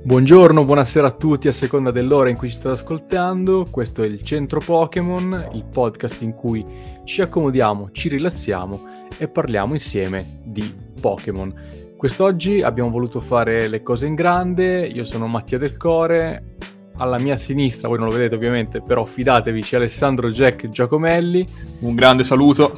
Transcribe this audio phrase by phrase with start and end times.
[0.00, 3.66] Buongiorno, buonasera a tutti a seconda dell'ora in cui ci state ascoltando.
[3.70, 6.64] Questo è il Centro Pokémon, il podcast in cui
[7.04, 8.86] ci accomodiamo, ci rilassiamo
[9.18, 11.52] e parliamo insieme di Pokémon.
[11.96, 14.86] Quest'oggi abbiamo voluto fare le cose in grande.
[14.86, 16.56] Io sono Mattia Del Core.
[16.96, 21.46] Alla mia sinistra, voi non lo vedete ovviamente, però fidatevi, c'è Alessandro Jack Giacomelli.
[21.80, 22.72] Un grande saluto.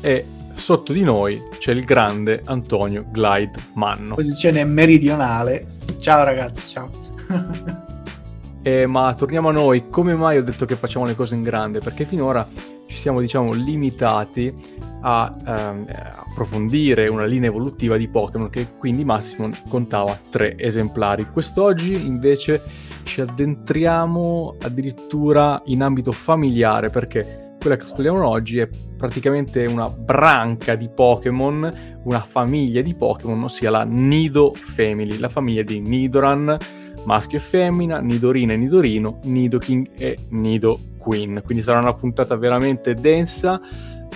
[0.00, 4.14] E sotto di noi c'è il grande Antonio Glide Manno.
[4.14, 5.66] Posizione meridionale.
[6.04, 6.90] Ciao ragazzi, ciao.
[8.62, 11.78] eh, ma torniamo a noi, come mai ho detto che facciamo le cose in grande?
[11.78, 12.46] Perché finora
[12.86, 14.54] ci siamo diciamo limitati
[15.00, 15.86] a ehm,
[16.28, 21.24] approfondire una linea evolutiva di Pokémon che quindi massimo contava tre esemplari.
[21.32, 22.60] Quest'oggi invece
[23.04, 30.74] ci addentriamo addirittura in ambito familiare perché quella che esploriamo oggi è praticamente una branca
[30.74, 36.58] di Pokémon, una famiglia di Pokémon, ossia la Nido Family, la famiglia di Nidoran,
[37.04, 41.40] maschio e femmina, Nidorina e Nidorino, Nidoking e Nido Queen.
[41.42, 43.58] Quindi sarà una puntata veramente densa.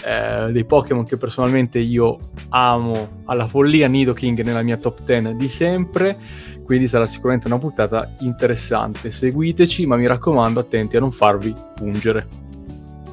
[0.04, 2.18] Eh, dei Pokémon che personalmente io
[2.50, 6.16] amo alla follia Nidoking nella mia top 10 di sempre
[6.64, 12.46] quindi sarà sicuramente una puntata interessante seguiteci ma mi raccomando attenti a non farvi pungere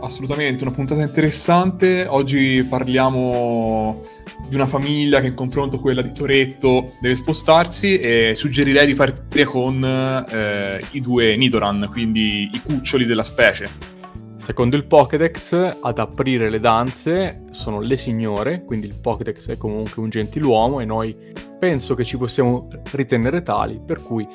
[0.01, 2.05] Assolutamente, una puntata interessante.
[2.07, 4.01] Oggi parliamo
[4.47, 8.93] di una famiglia che in confronto a quella di Toretto deve spostarsi e suggerirei di
[8.93, 13.93] partire con eh, i due Nidoran, quindi i cuccioli della specie.
[14.37, 20.03] Secondo il Pokédex, ad aprire le danze sono le signore, quindi il Pokédex è comunque
[20.03, 21.15] un gentiluomo e noi
[21.57, 24.27] penso che ci possiamo ritenere tali, per cui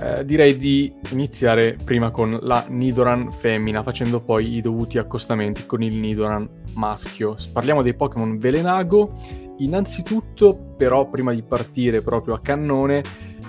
[0.00, 5.82] eh, direi di iniziare prima con la Nidoran femmina, facendo poi i dovuti accostamenti con
[5.82, 7.36] il Nidoran maschio.
[7.52, 9.12] Parliamo dei Pokémon Velenago.
[9.58, 13.02] Innanzitutto, però, prima di partire proprio a cannone,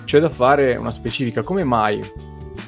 [0.04, 1.42] c'è da fare una specifica.
[1.42, 2.00] Come mai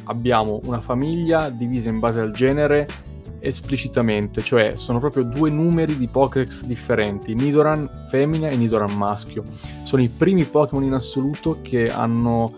[0.05, 2.87] abbiamo una famiglia divisa in base al genere
[3.41, 9.45] esplicitamente, cioè sono proprio due numeri di Pokédex differenti, Nidoran femmina e Nidoran maschio.
[9.85, 12.53] Sono i primi Pokémon in assoluto che hanno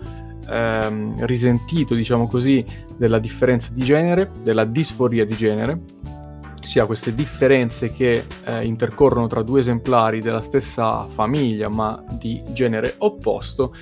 [0.50, 2.64] ehm, risentito, diciamo così,
[2.96, 5.80] della differenza di genere, della disforia di genere,
[6.70, 12.94] ossia queste differenze che eh, intercorrono tra due esemplari della stessa famiglia ma di genere
[12.98, 13.74] opposto.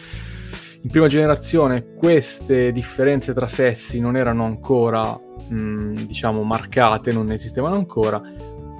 [0.83, 5.12] In prima generazione queste differenze tra sessi non erano ancora,
[5.49, 8.23] mh, diciamo, marcate, non esistevano ancora,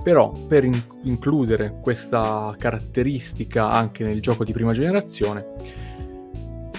[0.03, 5.45] però per in- includere questa caratteristica anche nel gioco di prima generazione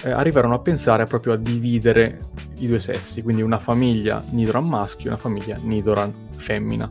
[0.02, 2.28] eh, arrivarono a pensare proprio a dividere
[2.58, 6.90] i due sessi, quindi una famiglia Nidoran maschio e una famiglia Nidoran femmina.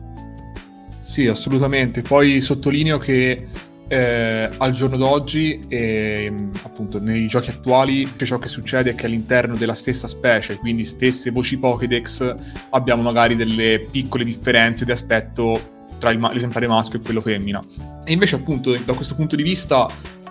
[0.98, 2.02] Sì, assolutamente.
[2.02, 3.46] Poi sottolineo che
[3.88, 6.32] eh, al giorno d'oggi, eh,
[6.62, 11.32] appunto nei giochi attuali, ciò che succede è che all'interno della stessa specie, quindi stesse
[11.32, 12.34] voci Pokédex,
[12.70, 17.60] abbiamo magari delle piccole differenze di aspetto tra l'esemplare maschio e quello femmina.
[18.04, 19.88] E invece appunto da questo punto di vista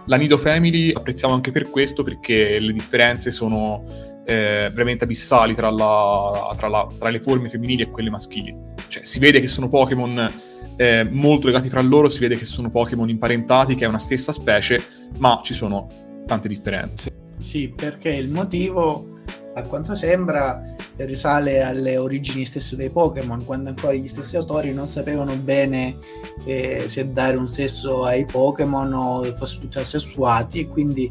[0.09, 3.84] la Nido Family apprezziamo anche per questo, perché le differenze sono
[4.25, 8.56] eh, veramente abissali tra, la, tra, la, tra, le forme femminili e quelle maschili.
[8.88, 10.34] Cioè, si vede che sono Pokémon
[10.78, 14.31] eh, molto legati fra loro, si vede che sono Pokémon imparentati, che è una stessa
[14.31, 14.81] specie,
[15.20, 15.88] ma ci sono
[16.26, 17.12] tante differenze.
[17.38, 19.19] Sì, perché il motivo
[19.56, 20.62] a quanto sembra
[20.98, 25.98] risale alle origini stesse dei Pokémon, quando ancora gli stessi autori non sapevano bene
[26.46, 31.09] eh, se dare un sesso ai Pokémon o fossero tutti assessuati, e quindi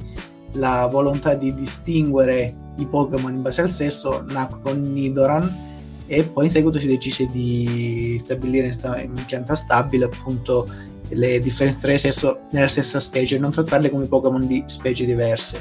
[0.53, 5.67] la volontà di distinguere i Pokémon in base al sesso nacque con Nidoran
[6.07, 8.71] e poi in seguito si decise di stabilire
[9.03, 10.67] in pianta stabile appunto
[11.09, 15.05] le differenze tra i sesso nella stessa specie e non trattarle come Pokémon di specie
[15.05, 15.61] diverse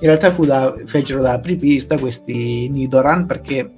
[0.00, 3.72] in realtà da, fecero da apripista questi Nidoran perché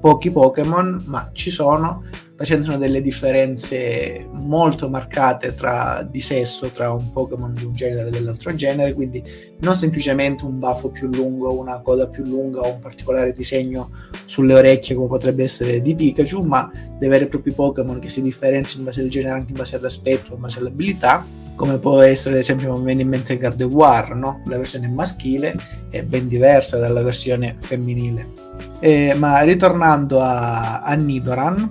[0.00, 2.02] pochi Pokémon, ma ci sono,
[2.40, 8.10] presentano delle differenze molto marcate tra, di sesso tra un Pokémon di un genere e
[8.12, 9.22] dell'altro genere, quindi
[9.58, 13.90] non semplicemente un baffo più lungo, una coda più lunga o un particolare disegno
[14.24, 18.22] sulle orecchie come potrebbe essere di Pikachu, ma dei veri e propri Pokémon che si
[18.22, 21.22] differenziano in base al genere, anche in base all'aspetto, in base all'abilità
[21.60, 24.40] come può essere ad esempio mi viene in mente Gardevoir, no?
[24.46, 25.54] la versione maschile
[25.90, 28.48] è ben diversa dalla versione femminile.
[28.80, 31.70] Eh, ma ritornando a, a, Nidoran,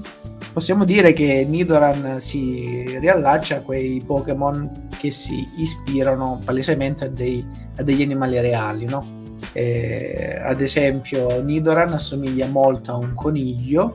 [0.59, 7.47] possiamo dire che Nidoran si riallaccia a quei Pokémon che si ispirano palesemente a, dei,
[7.77, 9.21] a degli animali reali, no?
[9.53, 13.94] Eh, ad esempio Nidoran assomiglia molto a un coniglio,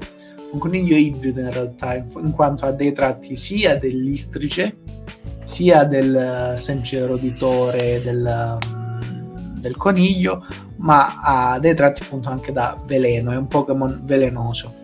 [0.53, 4.79] un coniglio ibrido in realtà, in quanto ha dei tratti sia dell'istrice
[5.45, 8.59] sia del semplice roditore del,
[9.59, 10.47] del coniglio,
[10.79, 14.84] ma ha dei tratti appunto anche da veleno, è un Pokémon velenoso.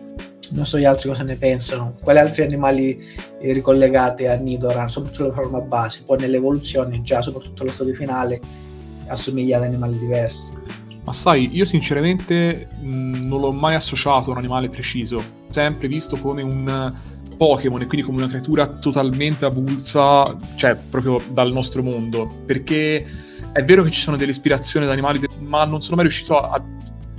[0.51, 1.95] Non so gli altri cosa ne pensano.
[1.99, 3.01] Quali altri animali
[3.39, 8.39] eh, ricollegati a Nidoran, soprattutto la forma base, poi nell'evoluzione già, soprattutto allo stadio finale,
[9.07, 10.51] assomiglia ad animali diversi.
[11.03, 16.17] Ma sai, io sinceramente mh, non l'ho mai associato a un animale preciso, sempre visto
[16.17, 16.93] come un
[17.37, 23.03] Pokémon e quindi come una creatura totalmente avulsa, cioè proprio dal nostro mondo, perché
[23.51, 26.51] è vero che ci sono delle ispirazioni ad animali, ma non sono mai riuscito a,
[26.51, 26.63] a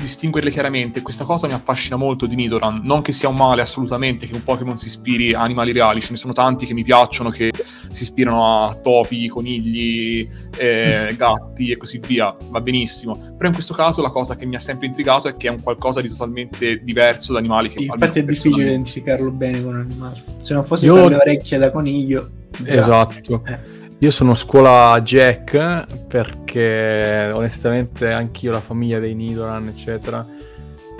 [0.02, 1.00] distinguerle chiaramente.
[1.02, 2.81] Questa cosa mi affascina molto di Nidoran.
[2.82, 6.10] Non che sia un male assolutamente che un Pokémon si ispiri a animali reali, ce
[6.10, 7.50] ne sono tanti che mi piacciono che
[7.90, 10.28] si ispirano a topi, conigli,
[10.58, 12.37] eh, gatti e così via.
[12.50, 13.16] Va benissimo.
[13.16, 15.60] Però in questo caso la cosa che mi ha sempre intrigato è che è un
[15.60, 19.81] qualcosa di totalmente diverso da animali che sì, Infatti è difficile identificarlo bene con un
[19.81, 20.22] animale.
[20.40, 20.94] Se non fosse Io...
[20.94, 22.31] per le orecchie da coniglio.
[22.64, 23.43] Esatto.
[23.46, 23.81] Eh.
[24.02, 30.26] Io sono scuola Jack perché onestamente anch'io la famiglia dei Nidoran eccetera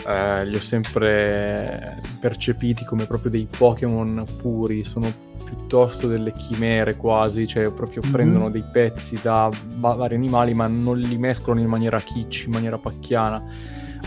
[0.07, 5.13] eh, li ho sempre percepiti come proprio dei Pokémon puri, sono
[5.45, 8.13] piuttosto delle chimere quasi, cioè proprio mm-hmm.
[8.13, 12.79] prendono dei pezzi da vari animali ma non li mescolano in maniera kitsch, in maniera
[12.79, 13.45] pacchiana,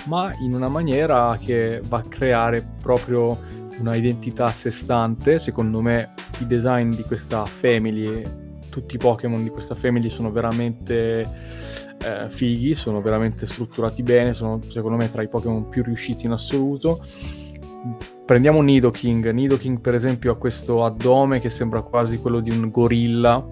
[0.05, 3.37] ma in una maniera che va a creare proprio
[3.77, 8.43] una identità a sé stante, secondo me i design di questa family
[8.75, 14.59] tutti i Pokémon di questa family sono veramente eh, fighi, sono veramente strutturati bene, sono
[14.67, 17.01] secondo me tra i Pokémon più riusciti in assoluto.
[18.25, 23.47] Prendiamo Nidoking, Nidoking per esempio ha questo addome che sembra quasi quello di un gorilla,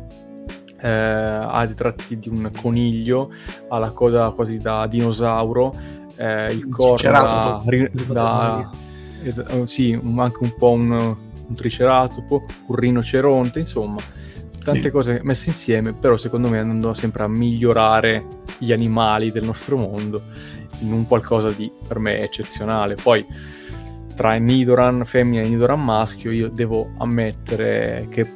[0.81, 3.31] eh, ha dei tratti di un coniglio,
[3.69, 5.73] ha la coda quasi da dinosauro,
[6.17, 7.61] eh, il corpo da,
[8.09, 8.71] da
[9.23, 14.21] es- sì, anche un po' un, un triceratopo, un rinoceronte, insomma
[14.63, 14.91] tante sì.
[14.91, 18.25] cose messe insieme, però secondo me andando sempre a migliorare
[18.57, 20.21] gli animali del nostro mondo
[20.79, 22.95] in un qualcosa di per me eccezionale.
[23.01, 23.25] Poi
[24.15, 28.27] tra Nidoran femmina e Nidoran maschio io devo ammettere che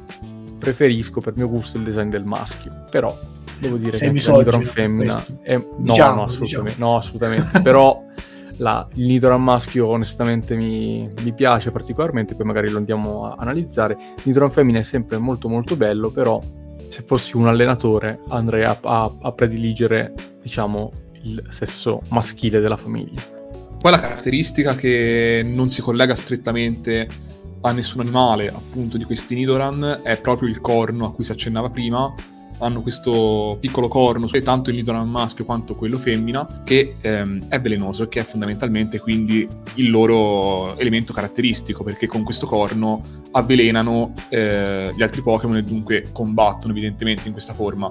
[0.58, 3.16] preferisco per mio gusto il design del maschio, però
[3.58, 5.56] devo dire Sei che Nidoran femmina è...
[5.56, 6.90] no, diciamo, no, assolutamente, diciamo.
[6.90, 7.60] no, assolutamente.
[7.60, 8.02] però
[8.58, 13.94] la, il Nidoran maschio onestamente mi, mi, piace particolarmente, poi magari lo andiamo a analizzare.
[14.16, 16.40] Il Nidoran femmina è sempre molto molto bello, però
[16.88, 23.20] se fossi un allenatore andrei a, a, a prediligere, diciamo, il sesso maschile della famiglia.
[23.78, 27.08] Poi la caratteristica che non si collega strettamente
[27.60, 31.70] a nessun animale, appunto, di questi Nidoran è proprio il corno a cui si accennava
[31.70, 32.12] prima,
[32.58, 38.04] hanno questo piccolo corno, tanto il Nidoran maschio quanto quello femmina, che ehm, è velenoso
[38.04, 43.02] e che è fondamentalmente quindi il loro elemento caratteristico, perché con questo corno
[43.32, 47.90] avvelenano eh, gli altri Pokémon e dunque combattono evidentemente in questa forma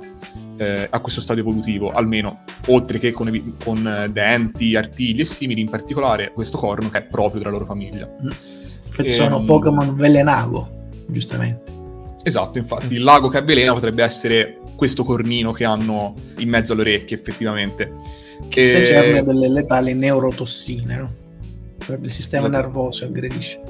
[0.58, 5.70] eh, a questo stadio evolutivo, almeno oltre che con, con, denti, artigli e simili, in
[5.70, 8.10] particolare questo corno che è proprio della loro famiglia.
[8.92, 11.77] Che sono ehm, Pokémon velenago, giustamente.
[12.28, 16.82] Esatto, infatti il lago che avvelena potrebbe essere questo cornino che hanno in mezzo alle
[16.82, 17.94] orecchie, effettivamente.
[18.50, 18.64] Che e...
[18.66, 21.14] se c'erano delle letali neurotossine, no?
[21.88, 22.62] Il sistema esatto.
[22.62, 23.62] nervoso aggredisce.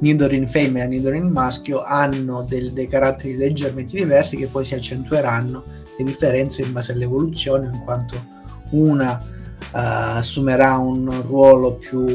[0.00, 5.64] Nidorin femmina e Nidorin maschio hanno del, dei caratteri leggermente diversi che poi si accentueranno
[5.98, 8.16] le differenze in base all'evoluzione, in quanto
[8.70, 12.06] una uh, assumerà un ruolo più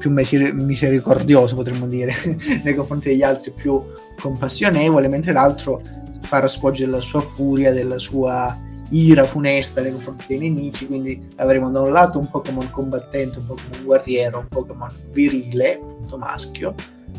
[0.00, 2.14] più misericordioso, potremmo dire,
[2.64, 3.82] nei confronti degli altri, più
[4.18, 5.82] compassionevole, mentre l'altro
[6.22, 8.56] farà sfoggere la sua furia, della sua
[8.92, 13.46] ira funesta nei confronti dei nemici, quindi avremo da un lato un Pokémon combattente, un
[13.46, 16.74] Pokémon guerriero, un Pokémon virile, appunto maschio,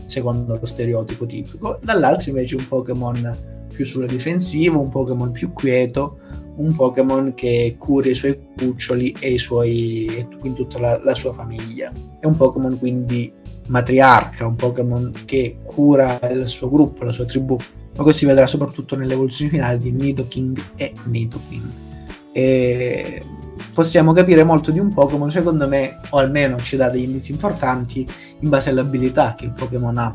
[0.05, 3.37] secondo lo stereotipo tipico, dall'altro invece un Pokémon
[3.71, 6.17] più sulla difensiva, un Pokémon più quieto,
[6.55, 11.15] un Pokémon che cura i suoi cuccioli e, i suoi, e quindi tutta la, la
[11.15, 11.91] sua famiglia.
[12.19, 13.31] È un Pokémon quindi
[13.67, 17.57] matriarca, un Pokémon che cura il suo gruppo, la sua tribù.
[17.95, 21.67] Ma questo si vedrà soprattutto nell'evoluzione finale di Nidoking e Nidoking.
[22.31, 23.23] E
[23.73, 28.07] possiamo capire molto di un Pokémon, secondo me, o almeno ci dà degli indizi importanti
[28.39, 30.13] in base alle abilità che il Pokémon ha.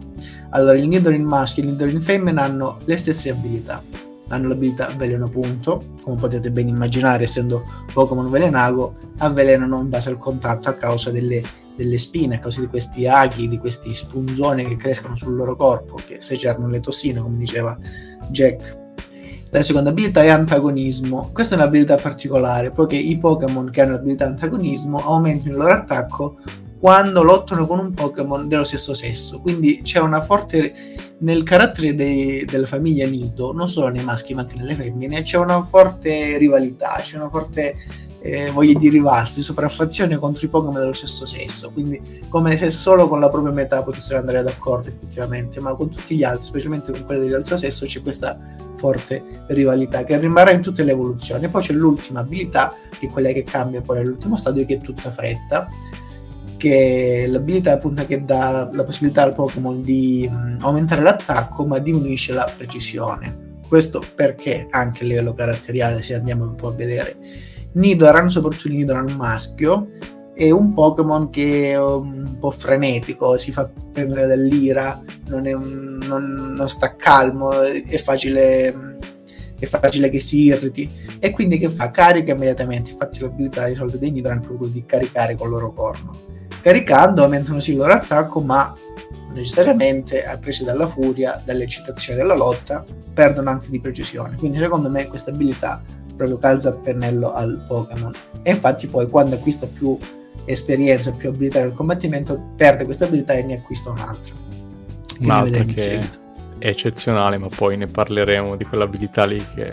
[0.50, 3.82] Allora, il Nidorin maschio e il Nidorin femmina hanno le stesse abilità
[4.28, 10.18] hanno l'abilità veleno punto, come potete ben immaginare essendo Pokémon velenago, avvelenano in base al
[10.18, 11.42] contatto a causa delle,
[11.76, 15.96] delle spine, a causa di questi aghi, di questi spunzoni che crescono sul loro corpo,
[16.04, 17.78] che secernano le tossine, come diceva
[18.30, 18.84] Jack.
[19.50, 21.30] La seconda abilità è antagonismo.
[21.32, 26.38] Questa è un'abilità particolare, poiché i Pokémon che hanno l'abilità antagonismo aumentano il loro attacco
[26.78, 29.40] quando lottano con un Pokémon dello stesso sesso.
[29.40, 30.74] Quindi c'è una forte
[31.18, 35.38] nel carattere dei, della famiglia Nido, non solo nei maschi ma anche nelle femmine, c'è
[35.38, 37.76] una forte rivalità, c'è una forte
[38.20, 41.70] eh, voglia di rivalsi, sopraffazione contro i Pokémon dello stesso sesso.
[41.70, 46.16] Quindi, come se solo con la propria metà potessero andare d'accordo, effettivamente, ma con tutti
[46.16, 48.38] gli altri, specialmente con quelli dell'altro sesso, c'è questa
[48.76, 51.48] forte rivalità che rimarrà in tutte le evoluzioni.
[51.48, 55.10] Poi c'è l'ultima abilità, che è quella che cambia poi nell'ultimo stadio, che è tutta
[55.12, 55.68] fretta
[56.56, 62.32] che l'abilità appunto che dà la possibilità al Pokémon di mh, aumentare l'attacco ma diminuisce
[62.32, 63.44] la precisione.
[63.66, 67.16] Questo perché anche a livello caratteriale, se andiamo un po' a vedere,
[67.72, 69.88] Nidoran, soprattutto il Nidoran maschio,
[70.34, 76.54] è un Pokémon che è un po' frenetico, si fa prendere dall'ira, non, un, non,
[76.54, 78.98] non sta calmo, è facile,
[79.58, 81.90] è facile, che si irriti e quindi che fa?
[81.90, 86.34] Carica immediatamente, infatti l'abilità di solito dei Nidoran è proprio di caricare col loro corno
[86.66, 88.74] caricando aumentano sì il loro attacco, ma
[89.32, 94.34] necessariamente, presi dalla furia, dall'eccitazione della lotta, perdono anche di precisione.
[94.36, 95.80] Quindi secondo me questa abilità
[96.16, 98.12] proprio calza a pennello al Pokémon.
[98.42, 99.96] E infatti poi quando acquista più
[100.44, 104.34] esperienza, più abilità nel combattimento, perde questa abilità e ne acquista un'altra.
[105.20, 106.08] Un'altra che è
[106.58, 109.72] eccezionale, ma poi ne parleremo di quell'abilità lì che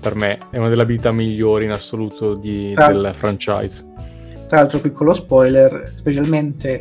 [0.00, 2.88] per me è una delle abilità migliori in assoluto di, Tra...
[2.88, 3.92] del franchise
[4.46, 6.80] tra l'altro, piccolo spoiler, specialmente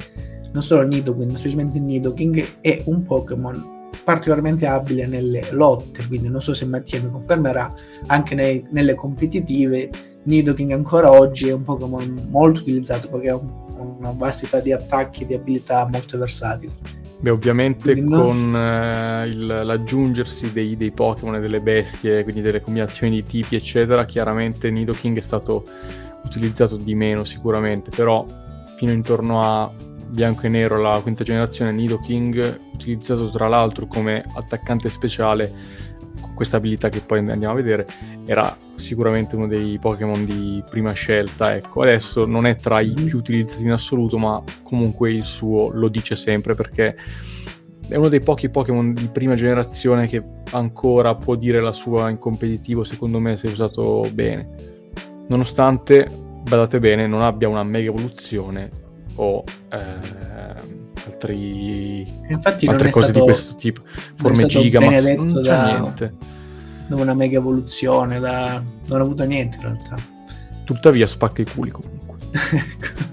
[0.54, 3.72] non solo ma specialmente Nidoking è un Pokémon
[4.04, 7.74] particolarmente abile nelle lotte, quindi non so se Mattia mi confermerà,
[8.08, 9.90] anche nei, nelle competitive
[10.24, 15.24] Nidoking ancora oggi è un Pokémon molto utilizzato perché ha un, una vastità di attacchi
[15.24, 16.72] e di abilità molto versatili.
[17.20, 18.56] Beh, ovviamente quindi con non...
[18.56, 24.06] eh, il, l'aggiungersi dei, dei, Pokémon e delle bestie, quindi delle combinazioni di tipi, eccetera,
[24.06, 25.66] chiaramente Nidoking è stato
[26.26, 28.26] utilizzato di meno sicuramente, però
[28.78, 29.72] fino intorno a
[30.14, 35.52] bianco e nero la quinta generazione Nidoking, utilizzato tra l'altro come attaccante speciale
[36.22, 37.88] con questa abilità che poi andiamo a vedere,
[38.26, 41.56] era sicuramente uno dei Pokémon di prima scelta.
[41.56, 45.88] Ecco, adesso non è tra i più utilizzati in assoluto, ma comunque il suo lo
[45.88, 46.96] dice sempre perché
[47.88, 52.20] è uno dei pochi Pokémon di prima generazione che ancora può dire la sua in
[52.20, 54.82] competitivo, secondo me, se usato bene
[55.28, 56.10] nonostante,
[56.44, 58.70] badate bene, non abbia una mega evoluzione
[59.16, 59.84] o eh,
[61.06, 63.82] altri, Infatti altre cose stato, di questo tipo,
[64.16, 66.14] forme giga, ma non c'è da, niente.
[66.88, 68.64] Da una mega evoluzione, da...
[68.88, 69.96] non ha avuto niente in realtà.
[70.64, 72.18] Tuttavia spacca i culi comunque.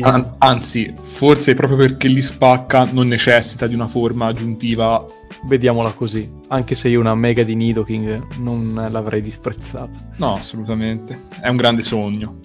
[0.00, 5.06] An- anzi, forse proprio perché li spacca non necessita di una forma aggiuntiva
[5.44, 6.30] vediamola così.
[6.48, 9.90] Anche se io una mega di Nidoking non l'avrei disprezzata.
[10.18, 11.18] No, assolutamente.
[11.40, 12.38] È un grande sogno.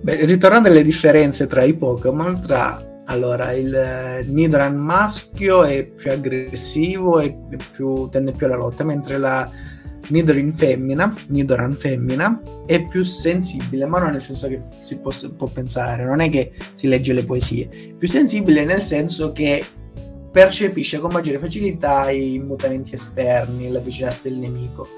[0.00, 7.20] Beh, ritornando alle differenze tra i Pokémon, tra allora il Nidoran maschio è più aggressivo
[7.20, 7.36] e
[7.72, 9.48] più, tende più alla lotta, mentre la
[10.08, 15.46] Nidoran femmina, Nidoran femmina è più sensibile, ma non nel senso che si può, può
[15.46, 19.64] pensare, non è che si legge le poesie, più sensibile nel senso che
[20.32, 24.88] percepisce con maggiore facilità i mutamenti esterni, la vicinanza del nemico.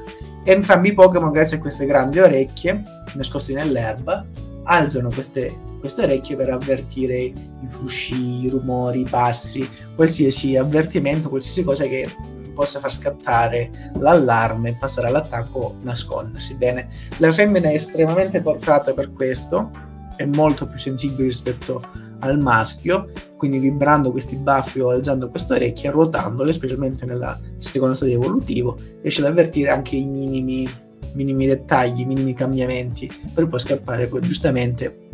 [0.44, 2.82] Entrambi i Pokémon, grazie a queste grandi orecchie
[3.14, 4.24] nascoste nell'erba,
[4.64, 7.34] alzano queste, queste orecchie per avvertire i
[7.68, 12.08] frusci, i rumori, i passi, qualsiasi avvertimento, qualsiasi cosa che
[12.54, 16.56] possa far scattare l'allarme, passare all'attacco, nascondersi.
[16.56, 19.70] Bene, la femmina è estremamente portata per questo,
[20.16, 21.82] è molto più sensibile rispetto
[22.20, 28.14] al maschio, quindi vibrando questi baffi o alzando queste orecchie, ruotandole, specialmente nella seconda stadio
[28.14, 30.66] evolutivo, riesce ad avvertire anche i minimi,
[31.12, 34.06] minimi dettagli, i minimi cambiamenti, per poi scappare.
[34.06, 35.10] Poi giustamente,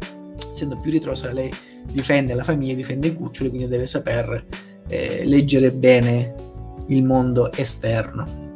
[0.53, 1.53] essendo più ritrosa, lei
[1.91, 4.47] difende la famiglia, difende i cuccioli, quindi deve saper
[4.87, 6.35] eh, leggere bene
[6.91, 8.49] il mondo esterno.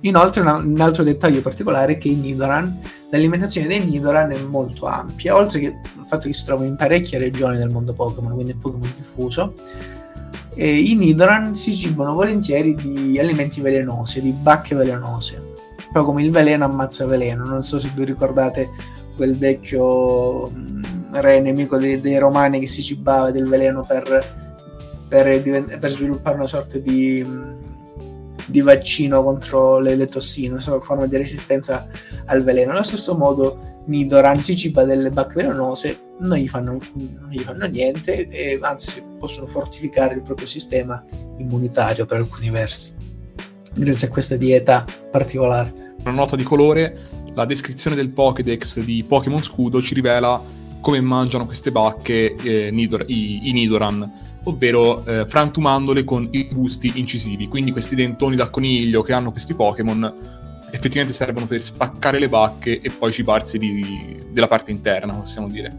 [0.00, 5.36] Inoltre un altro dettaglio particolare è che i Nidoran, l'alimentazione dei Nidoran è molto ampia,
[5.36, 8.56] oltre che il fatto che si trovano in parecchie regioni del mondo Pokémon, quindi è
[8.56, 9.54] Pokémon diffuso,
[10.54, 15.40] e i Nidoran si cibano volentieri di alimenti velenosi, di bacche velenose,
[15.76, 18.70] proprio come il veleno ammazza veleno, non so se vi ricordate
[19.14, 24.40] quel vecchio mm, re nemico dei, dei romani che si cibava del veleno per
[25.12, 27.22] per, per sviluppare una sorta di,
[28.46, 31.86] di vaccino contro le, le tossine, una forma di resistenza
[32.26, 32.72] al veleno.
[32.72, 37.66] Allo stesso modo Nidoran si ciba delle bacche velenose, non gli fanno, non gli fanno
[37.66, 41.04] niente e anzi possono fortificare il proprio sistema
[41.38, 42.94] immunitario per alcuni versi,
[43.74, 45.94] grazie a questa dieta particolare.
[46.02, 46.96] Una nota di colore,
[47.34, 50.40] la descrizione del Pokédex di Pokémon Scudo ci rivela
[50.82, 54.10] come mangiano queste bacche eh, Nidor- i, i, Nidoran,
[54.42, 57.48] ovvero eh, frantumandole con i busti incisivi.
[57.48, 62.80] Quindi questi dentoni da coniglio che hanno questi Pokémon effettivamente servono per spaccare le bacche
[62.80, 65.70] e poi cibarsi di, della parte interna, possiamo dire.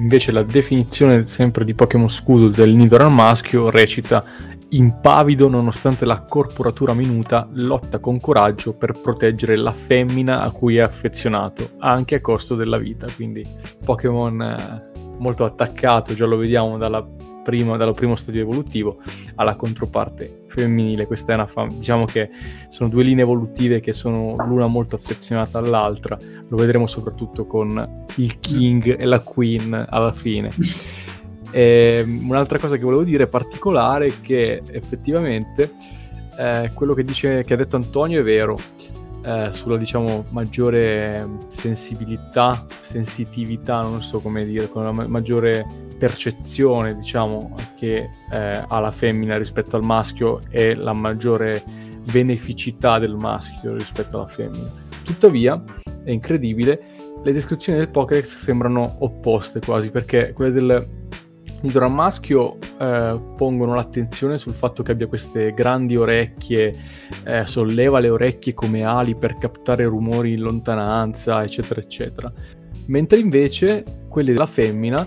[0.00, 4.24] Invece la definizione sempre di Pokémon Scudo del Nidoran maschio recita
[4.70, 10.80] impavido nonostante la corporatura minuta, lotta con coraggio per proteggere la femmina a cui è
[10.80, 13.06] affezionato, anche a costo della vita.
[13.14, 13.46] Quindi
[13.84, 17.06] Pokémon eh, molto attaccato, già lo vediamo dalla
[17.42, 18.98] prima, dallo primo stadio evolutivo
[19.36, 21.06] alla controparte femminile.
[21.06, 22.28] Questa è una fam- diciamo che
[22.68, 26.18] sono due linee evolutive che sono l'una molto affezionata all'altra.
[26.48, 30.50] Lo vedremo soprattutto con il King e la Queen alla fine.
[31.50, 35.72] E ehm, un'altra cosa che volevo dire particolare è che effettivamente
[36.38, 38.56] eh, quello che, dice, che ha detto Antonio è vero.
[39.24, 45.66] Eh, sulla diciamo maggiore sensibilità, sensitività, non so come dire, con una maggiore
[45.98, 51.62] percezione diciamo che eh, ha la femmina rispetto al maschio e la maggiore
[52.10, 54.70] beneficità del maschio rispetto alla femmina.
[55.02, 55.62] Tuttavia,
[56.04, 56.80] è incredibile,
[57.22, 60.88] le descrizioni del Pokédex sembrano opposte quasi perché quelle del
[61.60, 66.74] Nidoran maschio eh, pongono l'attenzione sul fatto che abbia queste grandi orecchie,
[67.24, 72.32] eh, solleva le orecchie come ali per captare rumori in lontananza, eccetera, eccetera.
[72.86, 75.06] Mentre invece quelli della femmina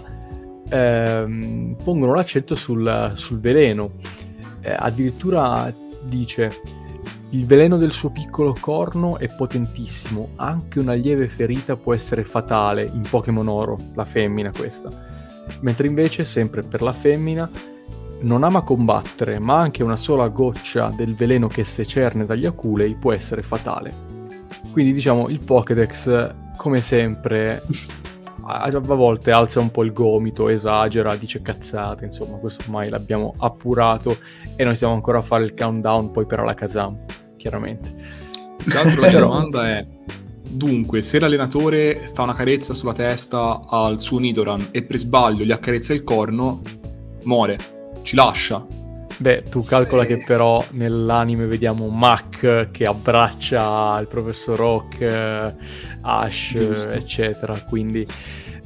[0.69, 3.93] eh, pongono l'accento sul, sul veleno.
[4.59, 6.51] Eh, addirittura dice
[7.29, 12.85] il veleno del suo piccolo corno è potentissimo, anche una lieve ferita può essere fatale
[12.93, 15.10] in Pokémon Oro, la femmina questa
[15.59, 17.49] mentre invece, sempre per la femmina,
[18.21, 23.11] non ama combattere, ma anche una sola goccia del veleno che secerne dagli aculei può
[23.11, 23.91] essere fatale.
[24.71, 27.63] Quindi diciamo il Pokédex, come sempre,
[28.45, 33.33] a, a volte alza un po' il gomito, esagera, dice cazzate, insomma, questo ormai l'abbiamo
[33.37, 34.17] appurato
[34.55, 36.97] e noi stiamo ancora a fare il countdown poi per Alakazam,
[37.37, 37.93] chiaramente.
[38.63, 39.87] Tra l'altro la mia domanda è
[40.51, 45.51] Dunque, se l'allenatore fa una carezza sulla testa al suo Nidoran e per sbaglio gli
[45.51, 46.61] accarezza il corno,
[47.23, 47.57] muore,
[48.01, 48.65] ci lascia.
[49.17, 55.55] Beh, tu calcola che però nell'anime vediamo Mac che abbraccia il professor Rock,
[56.01, 56.89] Ash, Giusto.
[56.89, 58.05] eccetera, quindi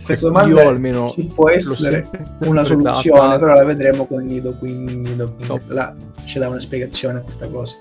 [0.03, 2.09] questo io almeno ci può essere
[2.41, 5.61] una soluzione, però la vedremo con Nido, quindi Nido, quindi no.
[5.67, 5.95] là
[6.25, 7.75] ci dà una spiegazione a questa cosa.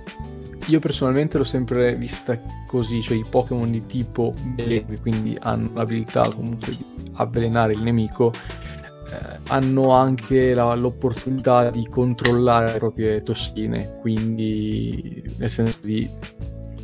[0.69, 6.27] Io personalmente l'ho sempre vista così, cioè i Pokémon di tipo veleno, quindi hanno l'abilità
[6.31, 13.99] comunque di avvelenare il nemico, eh, hanno anche la, l'opportunità di controllare le proprie tossine,
[14.01, 16.09] quindi nel senso di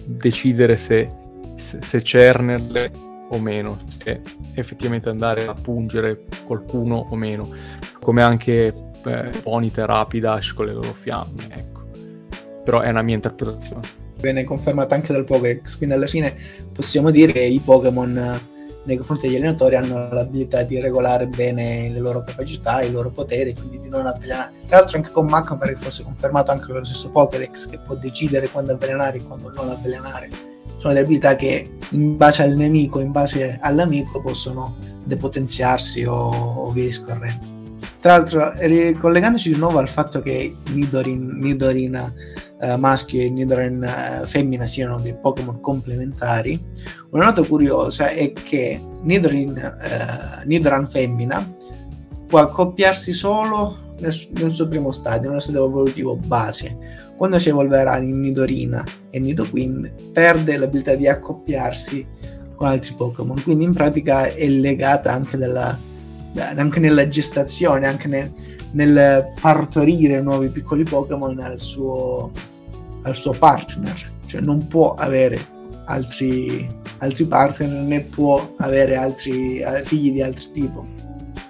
[0.05, 1.11] decidere se,
[1.57, 2.93] se, se cernerle
[3.31, 4.21] o meno, se
[4.55, 7.49] effettivamente andare a pungere qualcuno o meno,
[7.99, 11.47] come anche eh, Ponyta Rapidash con le loro fiamme.
[11.49, 11.80] Ecco
[12.65, 13.83] però è una mia interpretazione.
[14.21, 16.37] Viene confermata anche dal Pokédex, quindi alla fine
[16.73, 21.89] possiamo dire che i Pokémon eh, nei confronti degli allenatori hanno l'abilità di regolare bene
[21.89, 24.53] le loro capacità, i loro poteri, quindi di non avvelenare.
[24.67, 27.95] Tra l'altro anche con Mach pare che fosse confermato anche lo stesso Pokédex che può
[27.95, 30.29] decidere quando avvelenare e quando non avvelenare.
[30.79, 36.71] Sono delle abilità che in base al nemico, in base all'amico possono depotenziarsi o, o
[36.71, 37.59] via discorrendo.
[38.01, 41.39] Tra l'altro, ricollegandoci di nuovo al fatto che Nidorin,
[42.61, 46.63] Uh, maschio e Nidoran uh, femmina siano dei Pokémon complementari,
[47.09, 51.55] una nota curiosa è che Nidorin, uh, Nidoran femmina
[52.27, 56.77] può accoppiarsi solo nel, nel, suo primo stadio, nello stadio evolutivo base.
[57.17, 62.07] Quando si evolverà in Nidorina e Nidoqueen, perde l'abilità di accoppiarsi
[62.57, 65.79] con altri Pokémon, quindi in pratica è legata anche dalla
[66.39, 68.33] anche nella gestazione, anche nel,
[68.73, 72.31] nel partorire nuovi piccoli Pokémon al suo,
[73.03, 75.39] al suo partner, cioè non può avere
[75.87, 76.67] altri,
[76.99, 80.87] altri partner né può avere altri eh, figli di altro tipo.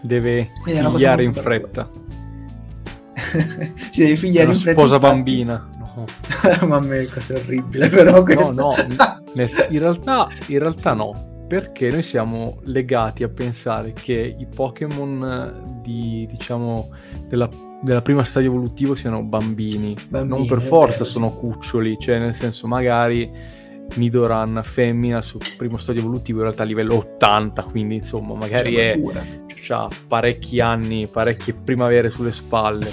[0.03, 1.91] Deve figliare in fretta.
[3.91, 4.81] si deve figliare in fretta.
[4.81, 5.15] Sposa infatti.
[5.15, 5.71] bambina.
[5.79, 6.05] No.
[6.61, 8.53] Mamma mia, cosa orribile, però questo.
[8.53, 9.35] No, no,
[9.69, 16.25] in realtà, in realtà no perché noi siamo legati a pensare che i Pokémon di,
[16.31, 16.91] diciamo,
[17.27, 17.51] della,
[17.83, 21.37] della prima stadio evolutivo siano bambini, bambini non per forza vero, sono sì.
[21.39, 23.31] cuccioli, cioè nel senso magari
[23.95, 29.01] Nidoran femmina sul primo stadio evolutivo in realtà a livello 80, quindi insomma magari è,
[29.69, 32.89] ha parecchi anni, parecchie primavere sulle spalle.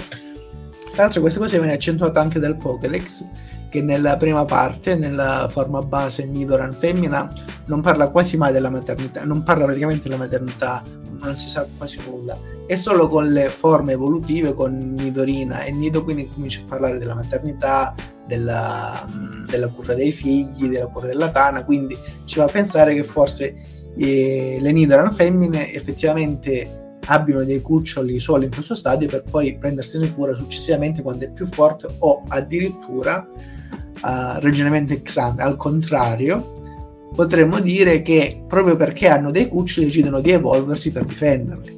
[0.92, 3.24] Tra l'altro questa cosa viene accentuata anche dal Pokédex
[3.68, 7.28] che nella prima parte, nella forma base Nidoran femmina,
[7.66, 10.82] non parla quasi mai della maternità, non parla praticamente della maternità,
[11.20, 12.38] non si sa quasi nulla.
[12.66, 17.14] È solo con le forme evolutive, con Nidorina e Nido, quindi comincia a parlare della
[17.14, 17.94] maternità,
[18.26, 19.08] della,
[19.46, 23.54] della cura dei figli, della cura della tana, quindi ci va a pensare che forse
[23.96, 30.12] eh, le Nidoran femmine effettivamente abbiano dei cuccioli solo in questo stadio per poi prendersene
[30.14, 36.57] cura successivamente quando è più forte o addirittura uh, ragionamento ex al contrario
[37.18, 41.74] potremmo dire che proprio perché hanno dei cuccioli decidono di evolversi per difenderli.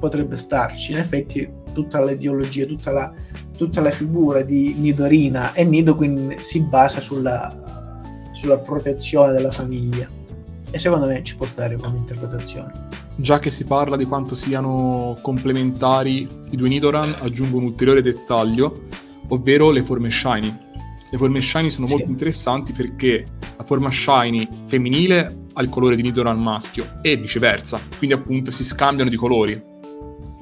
[0.00, 3.12] Potrebbe starci in effetti tutta l'ideologia tutta la,
[3.56, 7.48] tutta la figura di Nidorina e Nido quindi si basa sulla,
[8.32, 10.10] sulla protezione della famiglia.
[10.72, 12.72] E secondo me ci può stare come interpretazione.
[13.14, 18.72] Già che si parla di quanto siano complementari i due Nidoran aggiungo un ulteriore dettaglio
[19.28, 20.66] ovvero le forme shiny
[21.10, 21.94] le forme shiny sono sì.
[21.94, 23.24] molto interessanti perché
[23.56, 28.64] la forma shiny femminile ha il colore di Nidoran maschio e viceversa, quindi appunto si
[28.64, 29.60] scambiano di colori.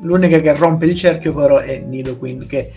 [0.02, 2.72] L'unica che rompe il cerchio però è Nidoqueen che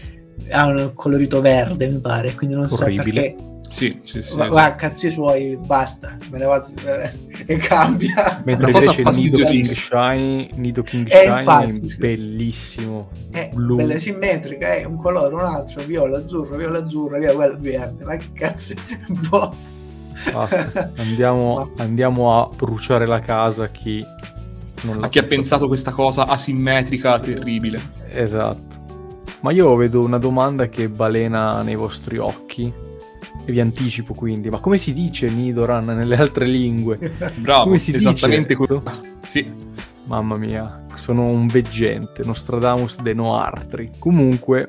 [0.51, 3.03] ha un colorito verde mi pare, quindi non Orribile.
[3.03, 4.35] so perché sì, sì, sì.
[4.35, 4.75] Va, esatto.
[4.77, 7.11] cazzi suoi, basta, me ne vado eh,
[7.45, 8.41] e cambia.
[8.43, 13.09] Mentre invece Nido King Shine, Nido King eh, Shine infatti, è bellissimo.
[13.31, 13.75] È blu.
[13.75, 18.17] bella simmetrica, è un colore, un altro, viola, azzurro, viola, azzurro, via, quello verde, ma
[18.17, 18.73] che cazzo,
[19.29, 19.53] boh.
[20.33, 24.03] Basta, andiamo, andiamo a bruciare la casa a chi
[24.81, 27.79] non a chi ha pensato questa cosa asimmetrica, terribile.
[28.11, 28.77] Esatto.
[29.41, 32.87] Ma io vedo una domanda che balena nei vostri occhi
[33.45, 36.97] e vi anticipo quindi, ma come si dice Nidoran nelle altre lingue?
[37.37, 38.83] Bravo, come si esattamente quello.
[39.21, 39.47] Sì.
[40.05, 43.91] Mamma mia, sono un veggente, Nostradamus de Noartri.
[43.99, 44.65] Comunque,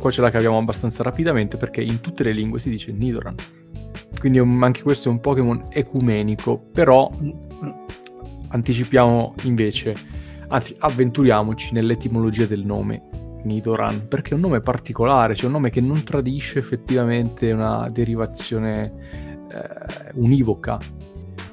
[0.00, 3.34] qua ce la caviamo abbastanza rapidamente perché in tutte le lingue si dice Nidoran.
[4.18, 7.10] Quindi anche questo è un Pokémon ecumenico, però
[8.48, 9.94] anticipiamo invece,
[10.48, 13.02] anzi avventuriamoci nell'etimologia del nome.
[13.46, 18.92] Nidoran, perché è un nome particolare, cioè un nome che non tradisce effettivamente una derivazione
[19.50, 20.78] eh, univoca.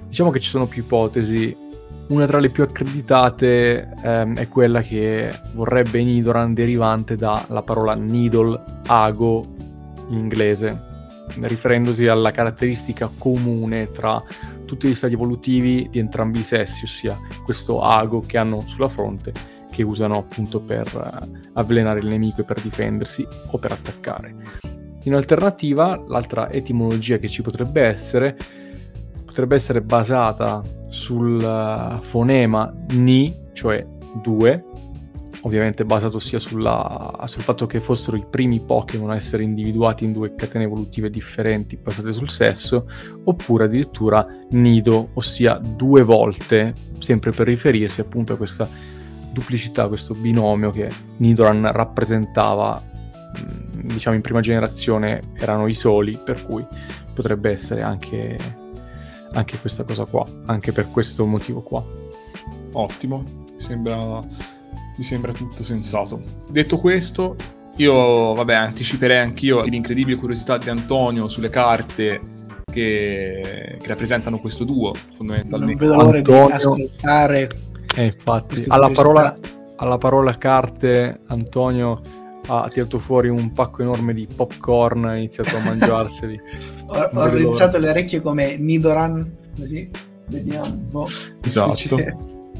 [0.07, 1.55] Diciamo che ci sono più ipotesi.
[2.07, 8.61] Una tra le più accreditate ehm, è quella che vorrebbe Nidoran derivante dalla parola needle,
[8.87, 9.41] ago
[10.09, 10.91] in inglese,
[11.39, 14.21] riferendosi alla caratteristica comune tra
[14.65, 19.52] tutti gli stati evolutivi di entrambi i sessi, ossia questo ago che hanno sulla fronte
[19.73, 24.35] che usano appunto per uh, avvelenare il nemico e per difendersi o per attaccare.
[25.05, 28.37] In alternativa, l'altra etimologia che ci potrebbe essere
[29.25, 33.83] potrebbe essere basata sul uh, fonema ni, cioè
[34.21, 34.63] due,
[35.41, 40.13] ovviamente basato sia sulla, sul fatto che fossero i primi Pokémon a essere individuati in
[40.13, 42.87] due catene evolutive differenti basate sul sesso,
[43.23, 48.69] oppure addirittura nido, ossia due volte, sempre per riferirsi appunto a questa
[49.33, 56.45] duplicità, questo binomio che Nidoran rappresentava, mm, diciamo in prima generazione erano i soli, per
[56.45, 56.65] cui
[57.13, 58.37] potrebbe essere anche,
[59.33, 61.83] anche questa cosa qua, anche per questo motivo qua.
[62.73, 63.23] Ottimo,
[63.57, 66.21] mi sembra, mi sembra tutto sensato.
[66.49, 67.35] Detto questo,
[67.77, 72.21] io vabbè anticiperei anch'io l'incredibile curiosità di Antonio sulle carte
[72.71, 75.85] che, che rappresentano questo duo fondamentalmente.
[75.85, 76.45] Non vedo l'ora Antonio...
[76.47, 77.49] di ascoltare
[77.95, 79.37] eh, infatti, alla parola,
[79.77, 82.01] alla parola, carte, Antonio
[82.47, 86.41] ha tirato fuori un pacco enorme di popcorn e ha iniziato a mangiarseli.
[86.87, 89.89] ho, ho rizzato le orecchie come Nidoran, così
[90.27, 90.69] vediamo.
[90.69, 91.07] Boh,
[91.43, 91.95] esatto.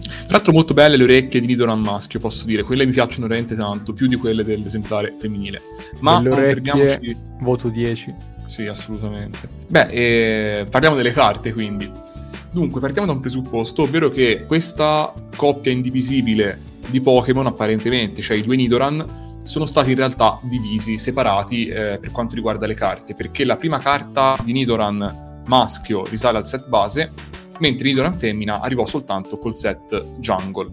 [0.04, 3.56] Tra l'altro molto belle le orecchie di Nidoran maschio, posso dire, quelle mi piacciono veramente
[3.56, 5.62] tanto, più di quelle dell'esemplare femminile.
[6.00, 7.00] Ma le orecchie,
[7.39, 8.15] voto 10.
[8.46, 9.48] Sì, assolutamente.
[9.67, 11.89] Beh, eh, parliamo delle carte quindi.
[12.54, 18.44] Dunque, partiamo da un presupposto, ovvero che questa coppia indivisibile di Pokémon, apparentemente, cioè i
[18.44, 19.04] due Nidoran,
[19.44, 23.80] sono stati in realtà divisi, separati eh, per quanto riguarda le carte, perché la prima
[23.80, 27.12] carta di Nidoran maschio risale al set base,
[27.58, 30.70] mentre Nidoran femmina arrivò soltanto col set Jungle.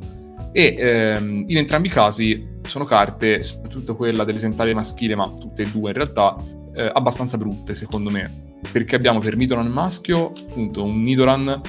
[0.53, 5.71] E ehm, in entrambi i casi sono carte, soprattutto quella dell'esemplare maschile, ma tutte e
[5.71, 6.37] due in realtà,
[6.75, 8.49] eh, abbastanza brutte secondo me.
[8.71, 11.61] Perché abbiamo per Nidoran maschio appunto un Nidoran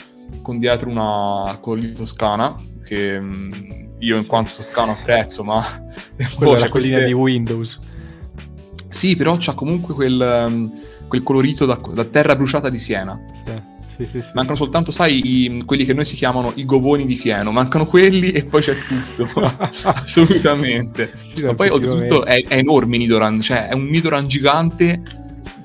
[0.42, 3.52] con dietro una collina toscana che mh, mm,
[4.00, 5.62] io in quanto toscano apprezzo ma
[6.36, 7.06] quella è la collina queste...
[7.06, 7.80] di Windows.
[8.90, 10.72] Sì però c'ha comunque quel, um,
[11.08, 13.20] quel colorito da, da, terra bruciata di Siena.
[13.46, 13.71] Sì.
[13.96, 17.52] Sì, sì, mancano soltanto sai i, quelli che noi si chiamano i govoni di fieno.
[17.52, 19.28] Mancano quelli e poi c'è tutto.
[19.84, 21.12] Assolutamente.
[21.44, 25.02] Ma poi oltretutto è, è enorme Nidoran cioè è un Nidoran gigante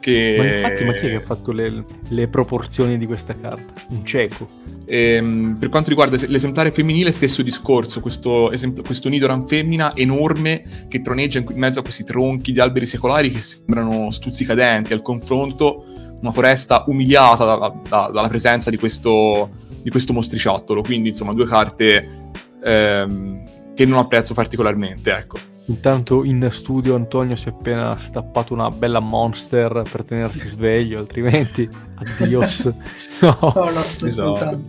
[0.00, 0.34] Che...
[0.38, 3.72] Ma infatti, ma chi è che ha fatto le, le proporzioni di questa carta?
[3.88, 4.48] Un cieco.
[4.86, 11.00] Ehm, per quanto riguarda l'esemplare femminile, stesso discorso, questo, esempio, questo Nidoran femmina enorme che
[11.00, 15.84] troneggia in mezzo a questi tronchi di alberi secolari che sembrano stuzzicadenti al confronto,
[16.26, 21.46] una foresta umiliata da, da, dalla presenza di questo, di questo, mostriciattolo, quindi insomma due
[21.46, 22.30] carte
[22.62, 25.38] ehm, che non apprezzo particolarmente, ecco.
[25.68, 31.68] Intanto in studio Antonio si è appena stappato una bella monster per tenersi sveglio, altrimenti
[32.20, 32.64] addios.
[33.20, 34.62] no, no lo sto esatto.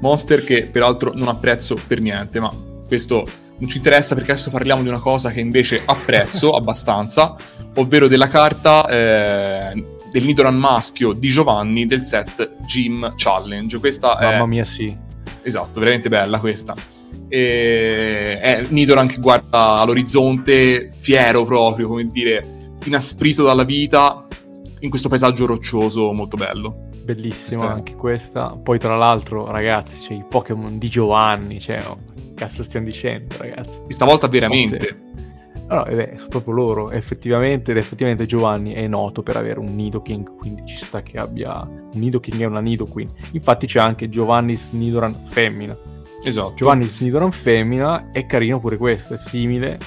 [0.00, 2.50] Monster che peraltro non apprezzo per niente, ma
[2.86, 3.24] questo
[3.58, 7.36] non ci interessa perché adesso parliamo di una cosa che invece apprezzo abbastanza,
[7.74, 13.78] ovvero della carta eh, del Nidoran maschio di Giovanni del set Gym Challenge.
[13.78, 14.46] Questa Mamma è...
[14.46, 14.96] mia sì.
[15.42, 16.74] Esatto, veramente bella questa
[17.28, 24.26] e è Nidoran che guarda all'orizzonte, fiero proprio, come dire, inasprito dalla vita,
[24.80, 26.86] in questo paesaggio roccioso molto bello.
[27.04, 28.58] Bellissima questa anche questa.
[28.62, 31.98] Poi tra l'altro, ragazzi, c'è i Pokémon di Giovanni, cioè, oh,
[32.34, 33.78] cazzo stiamo dicendo, ragazzi.
[33.84, 35.06] Questa volta veramente.
[35.68, 40.36] Allora, eh sono proprio loro, effettivamente, ed effettivamente Giovanni è noto per avere un Nidoking,
[40.36, 43.10] quindi ci sta che abbia un Nidoking e una Nidoqueen.
[43.32, 45.76] Infatti c'è anche Giovanni's Nidoran femmina,
[46.22, 46.54] Esatto.
[46.54, 49.78] Giovanni Snidoran femmina, è carino pure questo, è simile.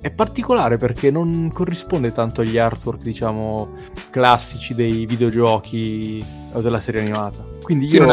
[0.00, 3.74] È particolare perché non corrisponde tanto agli artwork, diciamo,
[4.10, 7.44] classici dei videogiochi o della serie animata.
[7.62, 8.04] Quindi sì, io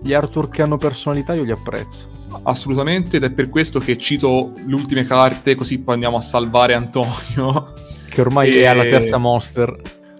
[0.00, 2.08] gli artwork che hanno personalità io li apprezzo.
[2.42, 6.74] Assolutamente, ed è per questo che cito le ultime carte, così poi andiamo a salvare
[6.74, 7.72] Antonio.
[8.08, 8.62] Che ormai e...
[8.62, 9.74] è alla terza monster.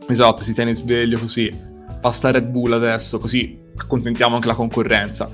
[0.08, 1.66] Esatto, si tiene sveglio così.
[2.00, 5.30] Passa Red Bull adesso, così accontentiamo anche la concorrenza.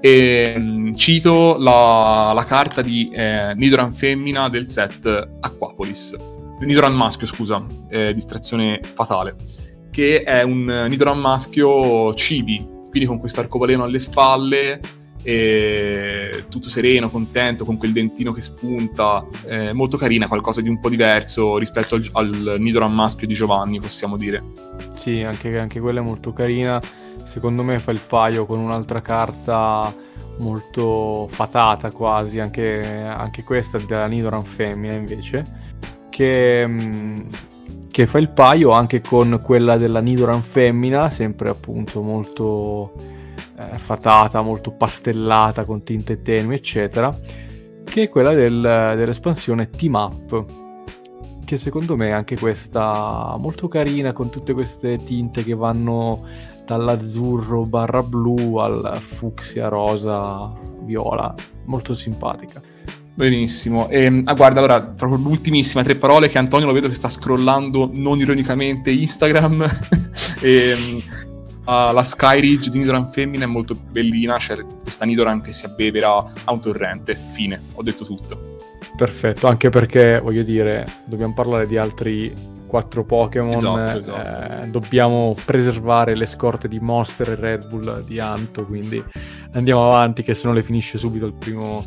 [0.00, 5.06] E mm, cito la, la carta di eh, Nidoran femmina del set
[5.40, 6.16] Aquapolis.
[6.60, 9.36] Nidoran maschio, scusa, eh, distrazione fatale.
[9.90, 14.80] Che è un Nidoran maschio cibi, quindi con questo arcobaleno alle spalle,
[16.48, 20.88] tutto sereno, contento, con quel dentino che spunta, eh, molto carina, qualcosa di un po'
[20.88, 24.42] diverso rispetto al, al Nidoran maschio di Giovanni, possiamo dire.
[24.94, 26.80] Sì, anche, anche quella è molto carina
[27.24, 29.92] secondo me fa il paio con un'altra carta
[30.38, 35.42] molto fatata quasi, anche, anche questa della Nidoran femmina invece,
[36.08, 37.16] che, mm,
[37.96, 42.92] che, fa il paio anche con quella della Nidoran femmina, sempre appunto molto
[43.58, 47.16] eh, fatata, molto pastellata con tinte tenue, eccetera,
[47.82, 50.44] che è quella del, dell'espansione Team Up
[51.46, 56.26] che secondo me è anche questa molto carina con tutte queste tinte che vanno
[56.66, 61.32] dall'azzurro barra blu al fucsia rosa viola,
[61.64, 62.60] molto simpatica.
[63.16, 63.88] Benissimo.
[63.88, 67.08] E, ehm, ah, guarda, allora, proprio l'ultimissima tre parole che Antonio lo vedo che sta
[67.08, 69.66] scrollando non ironicamente Instagram.
[70.42, 70.74] e,
[71.64, 76.14] uh, la Skyridge di Nidoran femmina è molto bellina, c'è questa Nidoran che si abbevera
[76.44, 77.14] a un torrente.
[77.14, 78.58] Fine, ho detto tutto.
[78.94, 82.34] Perfetto, anche perché voglio dire, dobbiamo parlare di altri
[82.66, 84.62] quattro Pokémon, esatto, esatto.
[84.62, 89.02] Eh, dobbiamo preservare le scorte di Monster e Red Bull di Anto, quindi
[89.52, 91.84] andiamo avanti che se no le finisce subito al primo,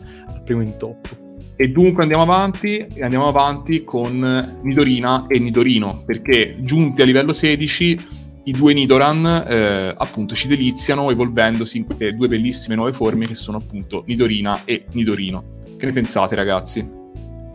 [0.50, 1.28] primo intoppo.
[1.56, 7.34] E dunque andiamo avanti, e andiamo avanti con Nidorina e Nidorino, perché giunti a livello
[7.34, 13.28] 16 i due Nidoran eh, appunto ci deliziano evolvendosi in queste due bellissime nuove forme
[13.28, 15.58] che sono appunto Nidorina e Nidorino.
[15.78, 16.90] Che ne pensate ragazzi?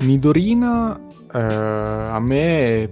[0.00, 1.00] Nidorina
[1.32, 2.90] eh, a me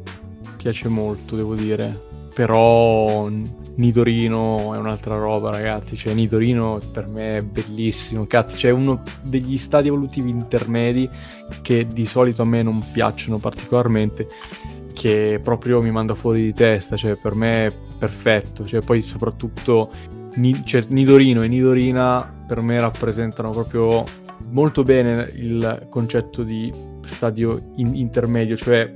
[0.57, 2.11] piace molto, devo dire.
[2.35, 3.29] Però
[3.75, 5.97] Nidorino è un'altra roba, ragazzi.
[5.97, 8.27] Cioè, Nidorino per me è bellissimo.
[8.27, 11.09] Cazzo, c'è uno degli stadi evolutivi intermedi
[11.63, 14.29] che di solito a me non piacciono particolarmente.
[14.93, 16.97] Che proprio mi manda fuori di testa.
[16.97, 18.67] Cioè, per me è perfetto.
[18.67, 19.91] Cioè, poi soprattutto
[20.35, 24.05] Ni- cioè, Nidorino e Nidorina per me rappresentano proprio
[24.51, 26.73] molto bene il concetto di
[27.05, 28.91] stadio in- intermedio, cioè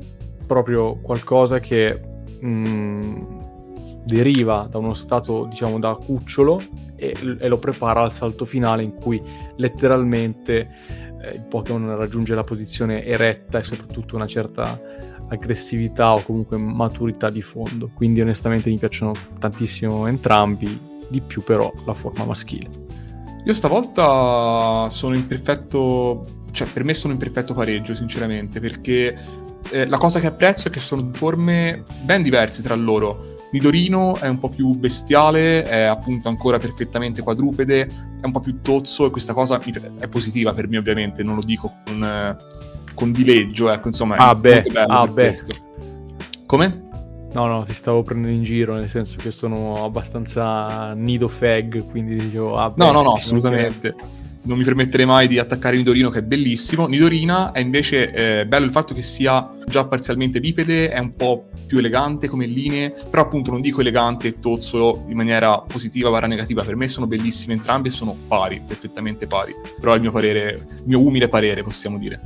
[0.46, 2.00] proprio qualcosa che
[2.42, 3.36] mm,
[4.07, 6.61] deriva da uno stato, diciamo, da cucciolo
[6.95, 9.21] e, e, lo prepara al salto finale in cui
[9.57, 10.69] letteralmente
[11.21, 14.81] eh, il Pokémon raggiunge la posizione eretta e soprattutto una certa
[15.29, 17.90] aggressività o comunque maturità di fondo.
[17.92, 22.69] Quindi onestamente mi piacciono tantissimo entrambi, di più però la forma maschile.
[23.45, 29.16] Io stavolta sono in perfetto, cioè per me sono in perfetto pareggio sinceramente perché
[29.71, 33.35] eh, la cosa che apprezzo è che sono forme ben diverse tra loro.
[33.52, 38.61] Midorino è un po' più bestiale, è appunto ancora perfettamente quadrupede, è un po' più
[38.61, 39.61] tozzo e questa cosa
[39.98, 42.37] è positiva per me ovviamente, non lo dico con,
[42.94, 45.37] con dileggio, ecco insomma è ah beh, ah beh.
[46.46, 46.85] Come?
[47.32, 52.14] No, no, ti stavo prendendo in giro, nel senso che sono abbastanza nido fag, quindi
[52.14, 52.56] dicevo...
[52.56, 53.94] Ah, no, no, no, assolutamente.
[53.94, 56.87] Che non mi permetterei mai di attaccare Nidorino che è bellissimo.
[56.87, 61.48] Nidorina è invece eh, bello il fatto che sia già parzialmente bipede, è un po'
[61.66, 66.28] più elegante come linee, però appunto non dico elegante e tozzo in maniera positiva barra
[66.28, 70.12] negativa, per me sono bellissime entrambe e sono pari, perfettamente pari, però è il mio
[70.12, 72.20] parere, il mio umile parere possiamo dire.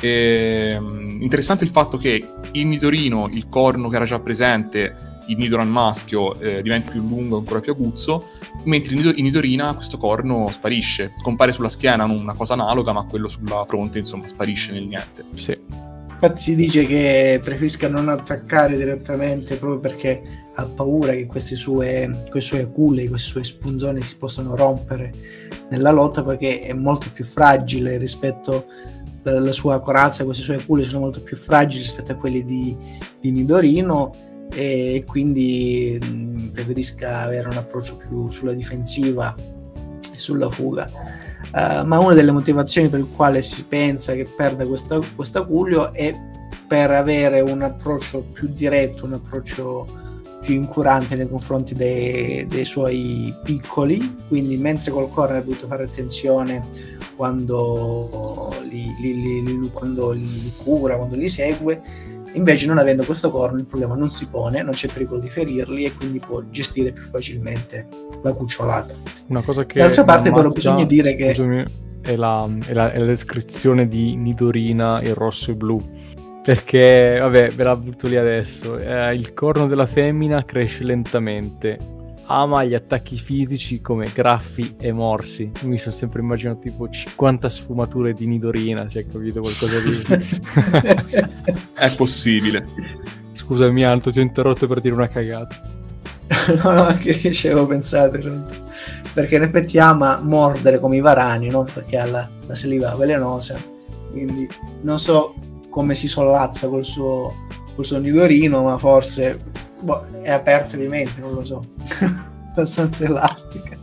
[0.00, 5.36] E, ehm, interessante il fatto che in Nidorino il corno che era già presente il
[5.36, 8.24] Nidoran maschio eh, diventa più lungo, ancora più aguzzo,
[8.64, 11.14] mentre in Nidorina questo corno sparisce.
[11.22, 15.24] Compare sulla schiena una cosa analoga, ma quello sulla fronte, insomma, sparisce nel niente.
[15.34, 15.92] Sì.
[16.24, 20.22] Infatti si dice che preferisca non attaccare direttamente proprio perché
[20.54, 25.12] ha paura che queste sue, queste sue culle, queste sue spunzone si possano rompere
[25.70, 28.66] nella lotta perché è molto più fragile rispetto
[29.24, 32.74] alla sua corazza, queste sue culle sono molto più fragili rispetto a quelle di,
[33.20, 34.14] di Nidorino
[34.54, 40.88] e quindi preferisca avere un approccio più sulla difensiva e sulla fuga.
[41.52, 45.46] Uh, ma una delle motivazioni per il quale si pensa che perda questa, questa
[45.92, 46.12] è
[46.66, 49.86] per avere un approccio più diretto, un approccio
[50.40, 55.84] più incurante nei confronti dei, dei suoi piccoli, quindi mentre col corno ha dovuto fare
[55.84, 56.66] attenzione
[57.16, 61.82] quando li, li, li, quando li cura, quando li segue,
[62.34, 65.84] Invece, non avendo questo corno, il problema non si pone, non c'è pericolo di ferirli
[65.84, 67.88] e quindi può gestire più facilmente
[68.22, 68.94] la cucciolata.
[69.28, 69.78] Una cosa che.
[69.78, 71.28] D'altra parte, però, bisogna dire che.
[71.28, 71.64] Scusami,
[72.02, 75.82] è la, è, la, è la descrizione di Nidorina in rosso e blu.
[76.42, 78.78] Perché, vabbè, ve la butto lì adesso.
[78.78, 81.78] Eh, il corno della femmina cresce lentamente
[82.26, 85.50] ama gli attacchi fisici come graffi e morsi.
[85.62, 90.02] Mi sono sempre immaginato tipo 50 sfumature di Nidorina, cioè capito qualcosa di...
[91.74, 92.66] È possibile.
[93.32, 95.82] Scusami Anto, ti ho interrotto per dire una cagata.
[96.62, 98.62] no, no, anche ci avevo pensato in realtà.
[99.12, 101.64] Perché in effetti ama mordere come i varani, no?
[101.72, 103.56] Perché ha la, la saliva velenosa.
[104.10, 104.48] Quindi
[104.82, 105.34] non so
[105.70, 109.36] come si sollazza col suo, col suo nidorino, ma forse
[109.84, 111.62] boh, è aperta di mente, non lo so.
[112.50, 113.76] Abbastanza elastica.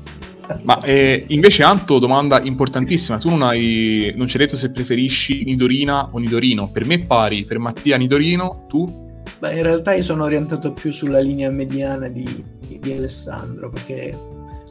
[0.63, 5.43] Ma eh, invece Anto, domanda importantissima, tu non, hai, non ci hai detto se preferisci
[5.45, 9.09] Nidorina o Nidorino, per me pari, per Mattia Nidorino, tu?
[9.39, 14.17] Beh, in realtà io sono orientato più sulla linea mediana di, di, di Alessandro, perché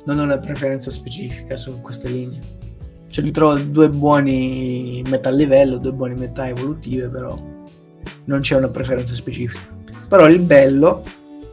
[0.05, 2.41] non ho una preferenza specifica su questa linea.
[3.09, 7.37] Cioè, mi trovo due buoni metà livello, due buoni metà evolutive, però
[8.27, 9.79] non c'è una preferenza specifica.
[10.09, 11.03] Però il bello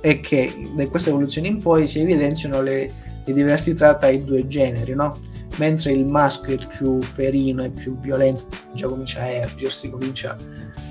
[0.09, 2.89] è che da questa evoluzione in poi si evidenziano le,
[3.25, 5.13] le diversità tra i due generi, no?
[5.57, 10.37] Mentre il maschio è più ferino e più violento, già comincia a ergersi, comincia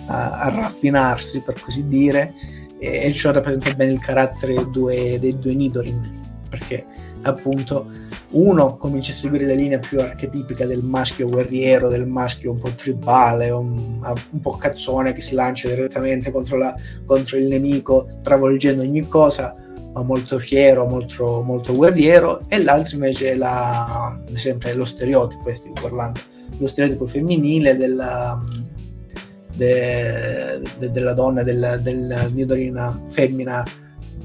[0.06, 2.34] a, a raffinarsi, per così dire,
[2.78, 6.84] e, e ciò rappresenta bene il carattere due, dei due Nidorin, perché
[7.22, 7.90] appunto
[8.36, 12.70] uno comincia a seguire la linea più archetipica del maschio guerriero, del maschio un po'
[12.70, 13.98] tribale, un,
[14.30, 19.56] un po' cazzone che si lancia direttamente contro, la, contro, il nemico, travolgendo ogni cosa,
[19.94, 25.80] ma molto fiero, molto, molto guerriero, e l'altro invece è la, sempre lo stereotipo, stiamo
[25.80, 26.20] parlando,
[26.58, 28.42] lo stereotipo femminile della,
[29.54, 33.64] de, de, della donna, della, della nidorina femmina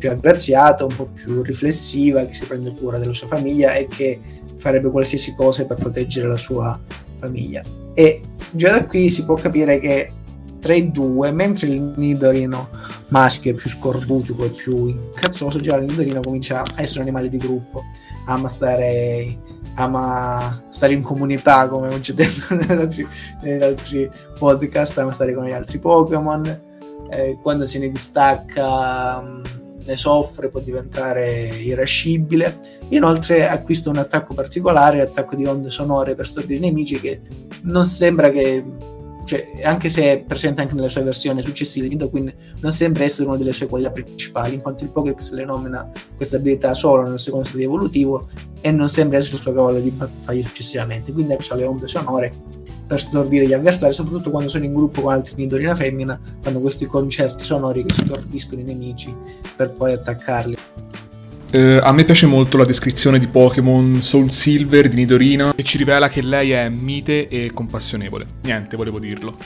[0.01, 4.19] più aggraziata, un po' più riflessiva, che si prende cura della sua famiglia e che
[4.57, 6.77] farebbe qualsiasi cosa per proteggere la sua
[7.19, 7.61] famiglia.
[7.93, 10.11] E già da qui si può capire che
[10.59, 12.69] tra i due, mentre il Nidorino
[13.09, 17.29] maschio è più scorbutico e più incazzoso, già il Nidorino comincia a essere un animale
[17.29, 17.83] di gruppo,
[18.25, 19.37] ama stare,
[19.75, 22.55] ama stare in comunità, come ho già detto
[23.43, 24.09] negli altri,
[24.39, 26.69] podcast, ama stare con gli altri Pokémon.
[27.09, 29.21] Eh, quando se ne distacca
[29.85, 32.59] ne soffre, può diventare irascibile.
[32.89, 37.21] Inoltre acquista un attacco particolare, attacco di onde sonore per stordire i nemici, che
[37.63, 38.63] non sembra che,
[39.25, 43.27] cioè, anche se è presente anche nella sua versione successiva di Nidoqueen, non sembra essere
[43.27, 47.19] una delle sue qualità principali, in quanto il Pokédex le nomina questa abilità solo nel
[47.19, 48.29] secondo stadio evolutivo
[48.61, 51.11] e non sembra essere il suo cavallo di battaglia successivamente.
[51.11, 52.33] Quindi ha le onde sonore
[52.91, 56.86] per stordire gli avversari, soprattutto quando sono in gruppo con altri nidorina femmina, fanno questi
[56.86, 59.15] concerti sonori che stordiscono i nemici
[59.55, 60.57] per poi attaccarli.
[61.53, 65.78] Uh, a me piace molto la descrizione di Pokémon Soul Silver di Nidorina che ci
[65.78, 68.26] rivela che lei è mite e compassionevole.
[68.41, 69.38] Niente, volevo dirlo.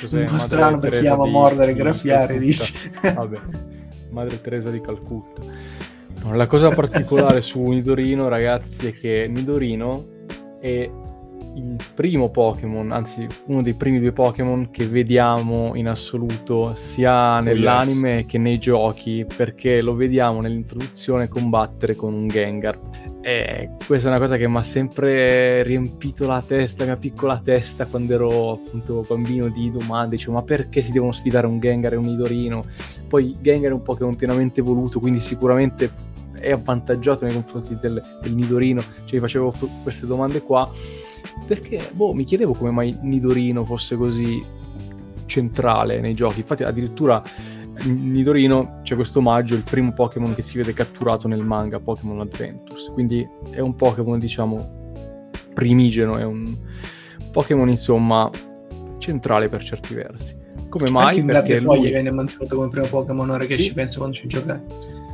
[0.00, 0.20] Cos'è?
[0.20, 2.72] Un po' strano per chi ama mordere e graffiare, dici.
[3.14, 3.38] Vabbè,
[4.08, 5.42] Madre Teresa di Calcutta.
[6.22, 10.06] No, la cosa particolare su Nidorino, ragazzi, è che Nidorino
[10.58, 10.88] è
[11.54, 18.16] il primo Pokémon, anzi uno dei primi due Pokémon che vediamo in assoluto sia nell'anime
[18.16, 18.26] yes.
[18.26, 22.78] che nei giochi, perché lo vediamo nell'introduzione combattere con un Gengar.
[23.20, 27.40] E questa è una cosa che mi ha sempre riempito la testa, la mia piccola
[27.42, 31.92] testa quando ero appunto bambino di domande, dicevo ma perché si devono sfidare un Gengar
[31.92, 32.62] e un Nidorino?
[33.08, 38.34] Poi Gengar è un Pokémon pienamente evoluto, quindi sicuramente è avvantaggiato nei confronti del, del
[38.34, 39.52] Nidorino, cioè facevo
[39.84, 40.68] queste domande qua
[41.46, 44.44] perché boh, mi chiedevo come mai Nidorino fosse così
[45.26, 46.40] centrale nei giochi.
[46.40, 47.22] Infatti, addirittura
[47.84, 52.90] Nidorino c'è questo omaggio, il primo Pokémon che si vede catturato nel manga Pokémon Adventures.
[52.92, 54.92] Quindi è un Pokémon, diciamo,
[55.54, 56.54] primigeno, è un
[57.30, 58.30] Pokémon, insomma,
[58.98, 60.36] centrale per certi versi.
[60.68, 61.06] Come mai?
[61.06, 61.76] Anche in perché lui...
[61.76, 63.64] foglie viene mantenuto come primo Pokémon ora che sì.
[63.64, 64.60] ci penso quando ci giocai.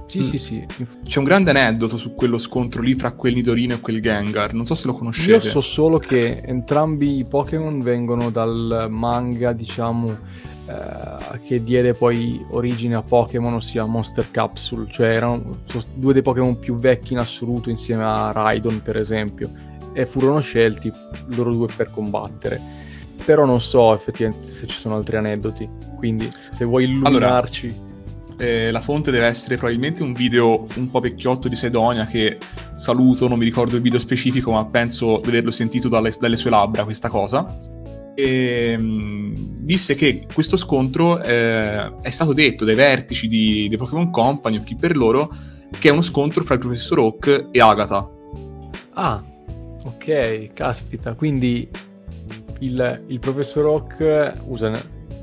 [0.09, 0.23] Sì, mm.
[0.23, 0.67] sì, sì.
[1.05, 4.55] C'è un grande aneddoto su quello scontro lì fra quel Nidorino e quel Gengar.
[4.55, 5.33] Non so se lo conoscete.
[5.33, 10.17] Io so solo che entrambi i Pokémon vengono dal manga, diciamo,
[10.67, 14.87] eh, che diede poi origine a Pokémon, ossia Monster Capsule.
[14.89, 15.51] Cioè erano
[15.93, 19.51] due dei Pokémon più vecchi in assoluto insieme a Raidon, per esempio.
[19.93, 20.91] E furono scelti
[21.35, 22.59] loro due per combattere.
[23.27, 25.69] Però non so effettivamente se ci sono altri aneddoti.
[25.99, 27.67] Quindi se vuoi illuminarci...
[27.67, 27.88] Allora
[28.39, 32.39] eh, la fonte deve essere probabilmente un video un po' vecchiotto di Sedonia che
[32.77, 36.51] saluto, non mi ricordo il video specifico, ma penso di averlo sentito dalle, dalle sue
[36.51, 37.59] labbra questa cosa.
[38.15, 44.11] E, ehm, disse che questo scontro eh, è stato detto dai vertici di, di Pokémon
[44.11, 45.31] Company o chi per loro
[45.79, 48.09] che è uno scontro fra il professor Oak e Agatha.
[48.95, 49.23] Ah,
[49.85, 51.69] ok, caspita, quindi
[52.61, 54.71] il, il professor Oak usa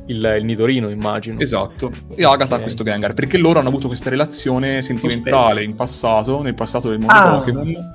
[0.08, 1.40] il, il Nidorino, immagino.
[1.40, 2.62] Esatto, e Agatha okay.
[2.62, 7.14] questo Gengar, perché loro hanno avuto questa relazione sentimentale in passato, nel passato del mondo
[7.14, 7.94] ah, Pokémon,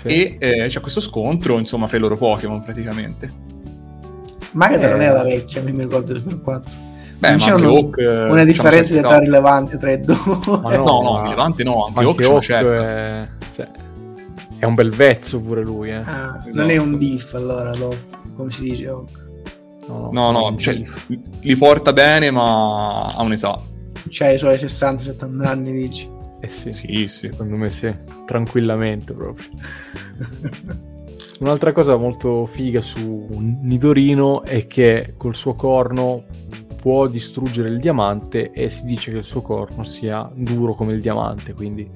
[0.00, 0.06] sì.
[0.06, 3.32] e eh, c'è questo scontro, insomma, fra i loro Pokémon praticamente.
[4.52, 4.90] Ma Agatha eh...
[4.90, 6.74] non era la vecchia, mi ricordo del Super 4.
[7.18, 10.16] Beh, non c'è uno, Hawk, una diciamo, differenza di età rilevante tra i due.
[10.46, 12.72] no, no, no, rilevante no, anche, anche Hawk certo.
[12.72, 13.22] è...
[13.54, 13.68] Cioè,
[14.58, 15.90] è un bel vezzo pure lui.
[15.90, 15.94] Eh.
[15.94, 16.50] Ah, esatto.
[16.52, 17.96] non è un diff allora, dopo,
[18.36, 19.25] come si dice Hawk.
[19.88, 20.80] No, no, no cioè,
[21.40, 23.60] li porta bene, ma ha un'età.
[24.08, 26.08] Cioè, i suoi 60-70 anni, dici?
[26.40, 29.48] Eh sì, sì, sì, secondo me sì, tranquillamente proprio.
[31.40, 36.24] Un'altra cosa molto figa su Nidorino è che col suo corno
[36.80, 41.00] può distruggere il diamante e si dice che il suo corno sia duro come il
[41.00, 41.90] diamante, quindi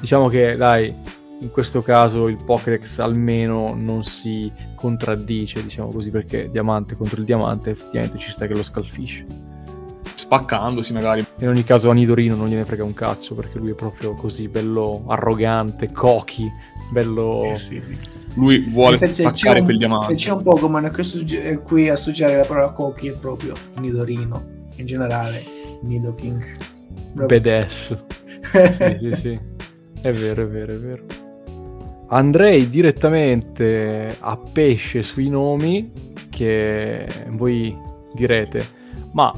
[0.00, 0.94] diciamo che dai,
[1.40, 7.26] in questo caso il Pokédex almeno non si contraddice, diciamo così, perché diamante contro il
[7.26, 9.26] diamante effettivamente ci sta che lo scalfisce.
[10.14, 11.24] Spaccandosi magari.
[11.40, 14.48] In ogni caso a Nidorino non gliene frega un cazzo perché lui è proprio così
[14.48, 16.50] bello arrogante, cochi,
[16.90, 17.42] bello...
[17.42, 17.96] Eh sì, sì.
[18.36, 20.14] Lui vuole spaccare quel diamante.
[20.14, 25.44] C'è un Pokémon a cui associare la parola cochi è proprio Nidorino, in generale
[25.82, 26.42] Nidoking.
[27.12, 27.96] Badass.
[28.40, 29.40] sì, sì, sì.
[30.00, 31.24] È vero, è vero, è vero
[32.08, 35.90] andrei direttamente a pesce sui nomi
[36.30, 37.76] che voi
[38.12, 38.64] direte,
[39.12, 39.32] ma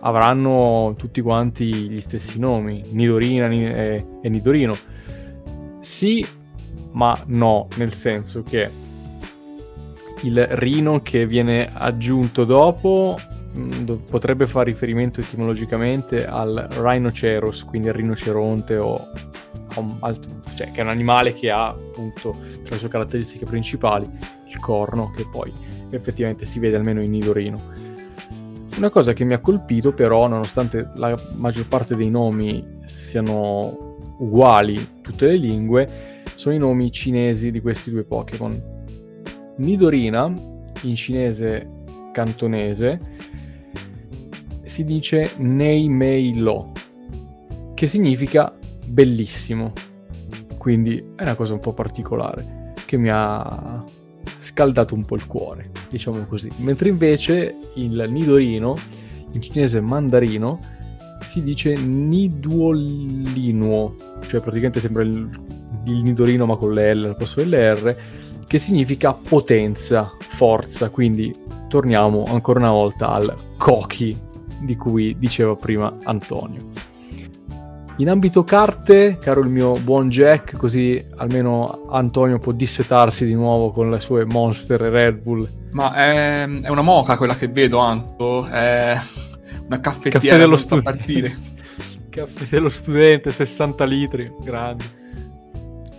[0.00, 4.74] avranno tutti quanti gli stessi nomi, Nidorina e, e Nidorino.
[5.80, 6.24] Sì,
[6.92, 8.70] ma no, nel senso che
[10.22, 13.16] il rino che viene aggiunto dopo
[13.58, 19.10] mm, potrebbe fare riferimento etimologicamente al rhinoceros, quindi al rinoceronte o
[20.00, 24.06] altro, cioè, che è un animale che ha appunto tra le sue caratteristiche principali
[24.46, 25.52] il corno, che poi
[25.90, 27.56] effettivamente si vede almeno in Nidorino.
[28.76, 34.74] Una cosa che mi ha colpito però, nonostante la maggior parte dei nomi siano uguali
[34.74, 38.76] in tutte le lingue, sono i nomi cinesi di questi due Pokémon.
[39.56, 40.32] Nidorina,
[40.82, 41.68] in cinese
[42.12, 43.00] cantonese,
[44.62, 46.70] si dice Nei Mei Lo,
[47.74, 48.57] che significa
[48.88, 49.72] bellissimo.
[50.56, 53.84] Quindi è una cosa un po' particolare che mi ha
[54.40, 56.48] scaldato un po' il cuore, diciamo così.
[56.58, 58.74] Mentre invece il nidorino,
[59.32, 60.58] in cinese mandarino,
[61.20, 62.36] si dice niduolinuo,
[64.26, 65.28] cioè praticamente sembra il,
[65.86, 67.96] il nidorino ma con le L al posto delle R,
[68.46, 70.90] che significa potenza, forza.
[70.90, 71.32] Quindi
[71.68, 74.16] torniamo ancora una volta al Koki
[74.62, 76.60] di cui diceva prima Antonio.
[77.98, 83.72] In ambito carte, caro il mio buon Jack, così almeno Antonio può dissetarsi di nuovo
[83.72, 85.48] con le sue Monster e Red Bull.
[85.72, 88.46] Ma è, è una moca quella che vedo, Anto.
[88.46, 88.96] È
[89.66, 91.36] una caffettiera Caffè dello studente.
[92.08, 94.84] Caffè dello studente, 60 litri, grandi.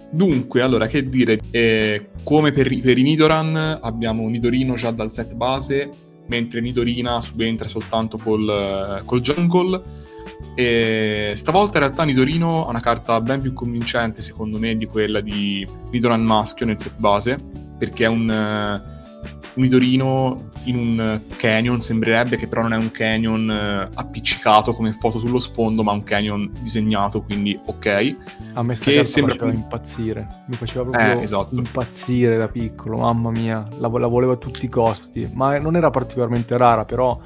[0.10, 5.36] Dunque, allora, che dire, eh, come per, per, i Nidoran abbiamo Nidorino già dal set
[5.36, 5.90] base,
[6.28, 10.08] mentre Nidorina subentra soltanto col, col Jungle.
[10.56, 15.22] E stavolta in realtà Nidorino ha una carta ben più convincente secondo me di quella
[15.22, 17.38] di Nidoran maschio nel set base,
[17.78, 18.98] perché è un
[19.60, 24.94] un idolino in un canyon, sembrerebbe che però non è un canyon eh, appiccicato come
[24.94, 28.16] foto sullo sfondo, ma un canyon disegnato, quindi ok.
[28.54, 29.62] A me sta che sembra faceva più...
[29.62, 31.56] impazzire, mi faceva proprio eh, esatto.
[31.56, 35.90] impazzire da piccolo, mamma mia, la, la volevo a tutti i costi, ma non era
[35.90, 37.20] particolarmente rara, però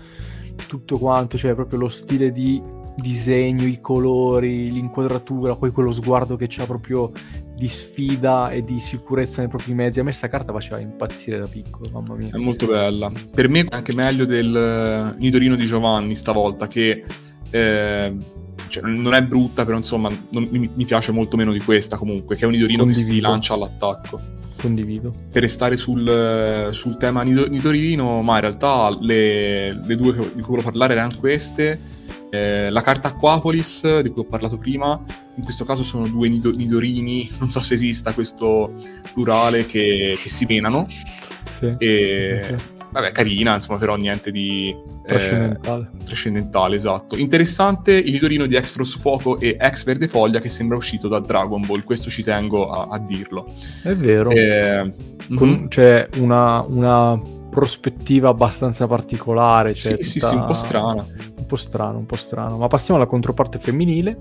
[0.68, 2.61] tutto quanto, cioè proprio lo stile di
[2.96, 7.12] disegno, i colori, l'inquadratura, poi quello sguardo che c'ha proprio
[7.56, 10.00] di sfida e di sicurezza nei propri mezzi.
[10.00, 12.30] A me sta carta faceva impazzire da piccolo, mamma mia.
[12.32, 13.12] È molto bella.
[13.34, 17.04] Per me è anche meglio del eh, Nidorino di Giovanni stavolta, che
[17.50, 18.18] eh,
[18.68, 22.36] cioè, non è brutta, però insomma non, mi, mi, piace molto meno di questa comunque,
[22.36, 23.08] che è un Nidorino Condivido.
[23.08, 24.20] che si lancia all'attacco.
[24.58, 25.14] Condivido.
[25.32, 30.64] Per restare sul, sul tema Nidorino, ma in realtà le, le due di cui volevo
[30.64, 31.80] parlare erano queste
[32.34, 35.00] eh, la carta Aquapolis, di cui ho parlato prima,
[35.36, 38.74] in questo caso sono due nido- nidorini, non so se esista questo
[39.14, 40.88] plurale, che, che si menano.
[41.52, 42.64] Sì, e, sì, sì.
[42.90, 44.70] Vabbè, carina, insomma, però niente di...
[44.70, 45.90] Eh, trascendentale.
[46.00, 47.18] Eh, trascendentale, esatto.
[47.18, 51.62] Interessante il nidorino di Extros Fuoco e Ex Verde Foglia che sembra uscito da Dragon
[51.66, 53.46] Ball, questo ci tengo a, a dirlo.
[53.84, 54.32] È vero.
[54.32, 54.92] Eh,
[55.36, 55.68] Con, mm-hmm.
[55.68, 57.20] C'è una, una
[57.52, 59.76] prospettiva abbastanza particolare.
[59.76, 60.28] Cioè sì, tutta...
[60.28, 61.06] sì, sì, un po' strana.
[61.54, 62.58] Po' strano, un po' strano.
[62.58, 64.18] Ma passiamo alla controparte femminile.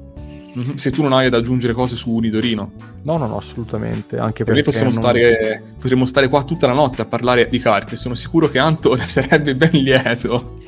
[0.54, 0.74] Mm-hmm.
[0.74, 2.72] Se tu non hai ad aggiungere cose su Nidorino.
[3.04, 4.18] No, no, no, assolutamente.
[4.18, 5.00] Anche per perché possiamo non...
[5.00, 7.96] stare, potremmo stare qua tutta la notte a parlare di carte.
[7.96, 10.58] Sono sicuro che Anto sarebbe ben lieto.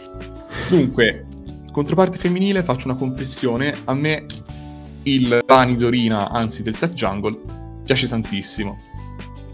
[0.71, 1.27] Dunque,
[1.71, 3.75] controparte femminile, faccio una confessione.
[3.85, 4.25] A me
[5.03, 7.39] il Nidorina, anzi del set Jungle,
[7.85, 8.79] piace tantissimo.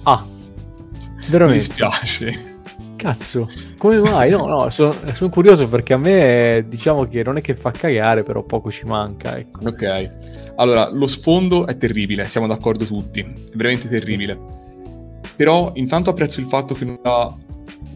[0.04, 0.24] Ah,
[1.28, 1.58] veramente?
[1.58, 2.49] Mi dispiace.
[3.00, 3.48] Cazzo,
[3.78, 4.30] come mai?
[4.30, 8.22] No, no, sono, sono, curioso perché a me diciamo che non è che fa cagare,
[8.22, 9.38] però poco ci manca.
[9.38, 9.66] Ecco.
[9.66, 14.38] Ok, allora lo sfondo è terribile, siamo d'accordo tutti, è veramente terribile.
[15.34, 17.34] Però intanto apprezzo il fatto che non ha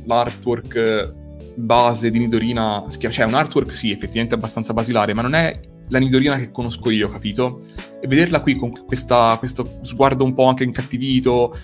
[0.06, 1.12] l'artwork
[1.54, 6.36] base di Nidorina, cioè un artwork sì, effettivamente abbastanza basilare, ma non è la Nidorina
[6.36, 7.58] che conosco io, capito?
[8.00, 11.56] E vederla qui con questa, questo sguardo un po' anche incattivito,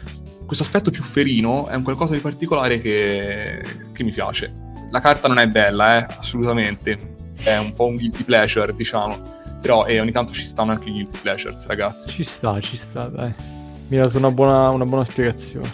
[0.50, 4.52] questo aspetto più ferino è un qualcosa di particolare che, che mi piace.
[4.90, 7.18] La carta non è bella, eh, assolutamente.
[7.40, 9.16] È un po' un guilty pleasure, diciamo.
[9.60, 12.10] Però eh, ogni tanto ci stanno anche i guilty pleasures, ragazzi.
[12.10, 13.32] Ci sta, ci sta, dai.
[13.86, 15.72] Mi ha dato una buona, una buona spiegazione.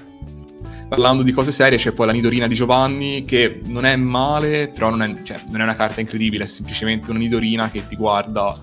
[0.91, 4.91] Parlando di cose serie, c'è poi la Nidorina di Giovanni, che non è male, però
[4.91, 8.55] non è, cioè, non è una carta incredibile, è semplicemente una Nidorina che ti guarda.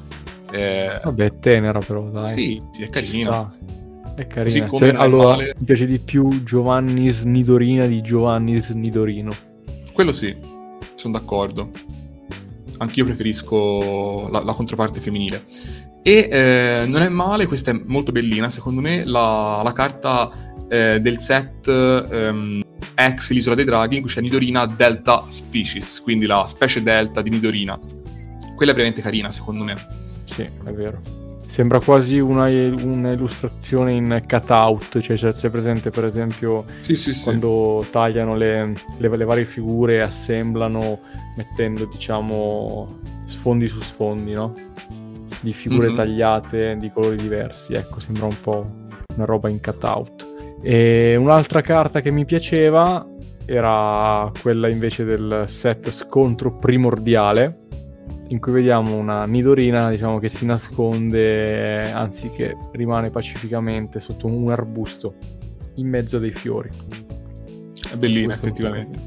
[0.51, 0.99] Eh...
[1.03, 2.27] Vabbè, è tenera però, dai.
[2.29, 3.49] Sì, sì, è carina.
[4.15, 4.69] È carina.
[4.69, 5.55] Cioè, allora, male...
[5.57, 9.31] mi piace di più Giovanni Snidorina di Giovanni Snidorino.
[9.91, 10.35] Quello sì,
[10.95, 11.71] sono d'accordo.
[12.77, 15.43] Anch'io preferisco la, la controparte femminile.
[16.03, 20.29] E eh, non è male, questa è molto bellina, secondo me, la, la carta
[20.67, 22.61] eh, del set ehm,
[22.95, 27.29] ex l'isola dei draghi, in cui c'è Nidorina Delta Species, quindi la specie Delta di
[27.29, 27.79] Nidorina.
[28.55, 29.75] Quella è veramente carina, secondo me.
[30.25, 31.22] Sì, è vero.
[31.53, 37.91] Sembra quasi una, un'illustrazione in cutout, cioè c'è presente per esempio sì, sì, quando sì.
[37.91, 41.01] tagliano le, le, le, varie figure e assemblano
[41.37, 44.55] mettendo diciamo sfondi su sfondi, no?
[45.41, 45.95] Di figure mm-hmm.
[45.95, 48.71] tagliate di colori diversi, ecco, sembra un po'
[49.15, 50.57] una roba in cutout.
[50.59, 53.05] E un'altra carta che mi piaceva
[53.45, 57.62] era quella invece del set scontro primordiale
[58.33, 64.49] in cui vediamo una nidorina diciamo, che si nasconde, anzi che rimane pacificamente sotto un
[64.49, 65.13] arbusto
[65.75, 66.69] in mezzo dei fiori.
[67.91, 68.99] È bellina effettivamente.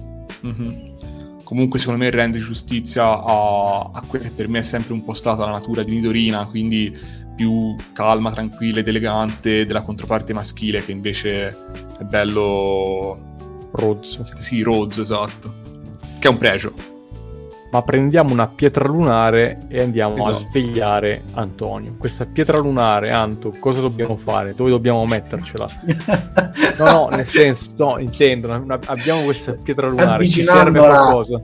[0.47, 0.95] Mm-hmm.
[1.43, 5.13] Comunque secondo me rende giustizia a, a quella che per me è sempre un po'
[5.13, 6.97] stata la natura di Nidorina, quindi
[7.35, 11.49] più calma, tranquilla ed elegante della controparte maschile che invece
[11.99, 13.35] è bello...
[13.73, 14.23] Rozzo.
[14.25, 15.53] Sì, rozzo, esatto.
[16.19, 16.95] Che è un pregio
[17.71, 20.31] ma prendiamo una pietra lunare e andiamo esatto.
[20.31, 21.97] a svegliare Antonio.
[21.99, 24.55] Questa pietra lunare, Anto, cosa dobbiamo fare?
[24.55, 25.67] Dove dobbiamo mettercela?
[26.79, 31.41] no, no, nel senso, no, intendo, una, abbiamo questa pietra lunare, ci serve qualcosa.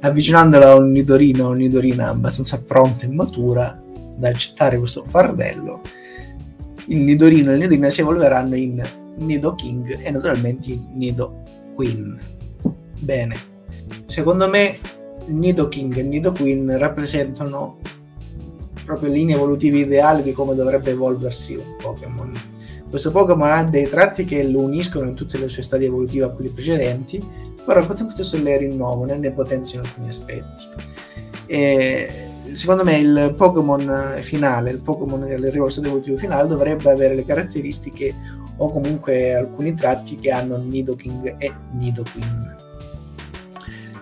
[0.00, 3.80] Avvicinandola a un nidorino, a un nidorina abbastanza pronta e matura
[4.16, 5.80] da accettare questo fardello,
[6.86, 8.82] il nidorino e la nidorina si evolveranno in
[9.16, 11.42] Nido King e naturalmente in Nido
[11.74, 12.18] Queen.
[13.00, 13.36] Bene.
[14.06, 14.78] Secondo me
[15.28, 17.78] Nido King e Nido Queen rappresentano
[18.84, 22.32] proprio linee evolutive ideali di come dovrebbe evolversi un Pokémon.
[22.88, 26.30] Questo Pokémon ha dei tratti che lo uniscono in tutte le sue stadi evolutive a
[26.30, 27.20] quelli precedenti,
[27.64, 30.64] però al tempo stesso le rinnovano e ne potenziano alcuni aspetti.
[31.46, 32.08] E
[32.54, 37.14] secondo me il Pokémon finale, il Pokémon che arriva allo stadio evolutivo finale, dovrebbe avere
[37.14, 38.14] le caratteristiche
[38.56, 42.57] o comunque alcuni tratti che hanno Nidoking e Nidoqueen.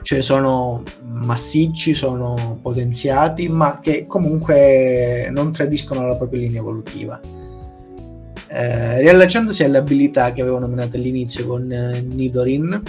[0.07, 7.21] Cioè sono massicci, sono potenziati, ma che comunque non tradiscono la propria linea evolutiva.
[8.47, 12.81] Eh, riallacciandosi alle abilità che avevo nominato all'inizio con eh, Nidorin,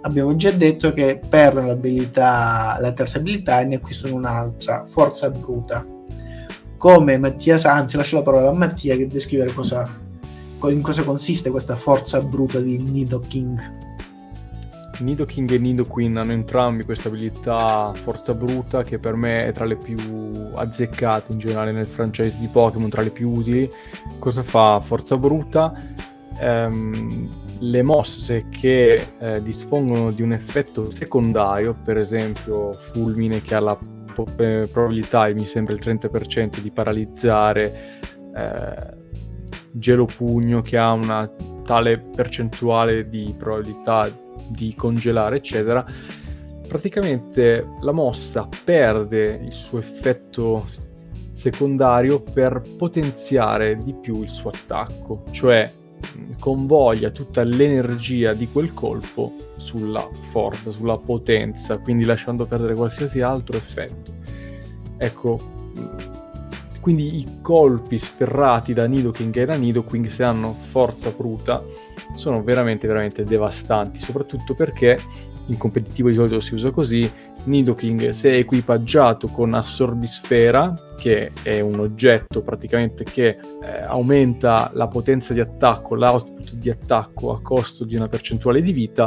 [0.00, 5.86] abbiamo già detto che perdono l'abilità, la terza abilità e ne acquistano un'altra, Forza Bruta.
[6.78, 9.88] Come Mattia, anzi lascio la parola a Mattia che descrivere cosa,
[10.64, 12.76] in cosa consiste questa forza bruta di
[15.00, 15.48] Nidoking.
[15.48, 19.76] Nidoking e Nidoqueen hanno entrambi questa abilità forza bruta che per me è tra le
[19.76, 19.96] più
[20.54, 23.70] azzeccate in generale nel franchise di Pokémon, tra le più utili.
[24.18, 25.76] Cosa fa forza bruta?
[26.40, 27.28] Ehm,
[27.60, 33.78] le mosse che eh, dispongono di un effetto secondario, per esempio fulmine che ha la
[34.36, 38.00] eh, probabilità, mi sembra il 30% di paralizzare,
[38.34, 38.96] eh,
[39.72, 41.30] gelo pugno che ha una
[41.64, 44.08] tale percentuale di probabilità
[44.48, 45.84] di congelare, eccetera,
[46.66, 50.64] praticamente la mossa perde il suo effetto
[51.32, 55.72] secondario per potenziare di più il suo attacco, cioè
[56.38, 63.56] convoglia tutta l'energia di quel colpo sulla forza, sulla potenza, quindi lasciando perdere qualsiasi altro
[63.56, 64.12] effetto.
[64.96, 65.38] Ecco,
[66.88, 71.62] quindi i colpi sferrati da Nidoking e da Nidoking se hanno forza bruta
[72.14, 74.98] sono veramente veramente devastanti, soprattutto perché
[75.48, 77.10] in competitivo di solito si usa così,
[77.44, 84.88] Nidoking se è equipaggiato con Assorbisfera, che è un oggetto praticamente che eh, aumenta la
[84.88, 89.06] potenza di attacco, l'output di attacco a costo di una percentuale di vita,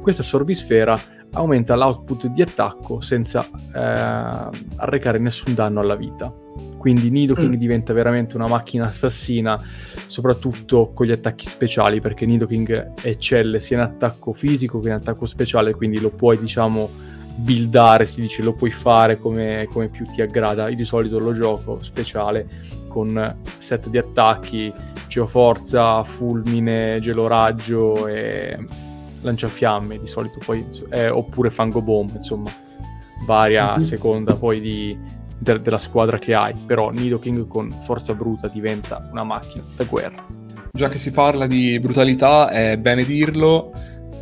[0.00, 0.98] questa Assorbisfera
[1.32, 6.32] aumenta l'output di attacco senza eh, arrecare nessun danno alla vita.
[6.76, 7.58] Quindi Nidoking mm.
[7.58, 9.60] diventa veramente una macchina assassina,
[10.06, 15.26] soprattutto con gli attacchi speciali, perché Nidoking eccelle sia in attacco fisico che in attacco
[15.26, 16.88] speciale, quindi lo puoi, diciamo,
[17.36, 20.68] buildare, si dice, lo puoi fare come, come più ti aggrada.
[20.68, 22.46] Io di solito lo gioco speciale
[22.88, 23.26] con
[23.58, 24.72] set di attacchi,
[25.08, 28.58] geoforza, fulmine, geloraggio e
[29.20, 32.50] lanciafiamme di solito, poi, eh, oppure fango bomb, insomma,
[33.26, 33.86] varia a mm-hmm.
[33.86, 34.98] seconda poi di,
[35.38, 40.26] de- della squadra che hai, però Nidoking con forza bruta diventa una macchina da guerra.
[40.70, 43.72] Già che si parla di brutalità, è bene dirlo,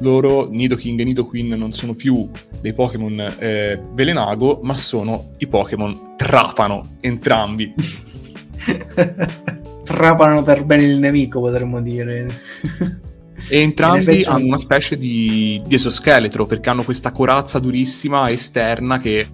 [0.01, 2.29] loro, Nidoking e Nidoqueen, non sono più
[2.61, 7.75] dei Pokémon eh, velenago, ma sono i Pokémon trapano, entrambi.
[9.85, 12.29] trapano per bene il nemico, potremmo dire.
[13.49, 19.27] E entrambi hanno una specie di, di esoscheletro perché hanno questa corazza durissima esterna che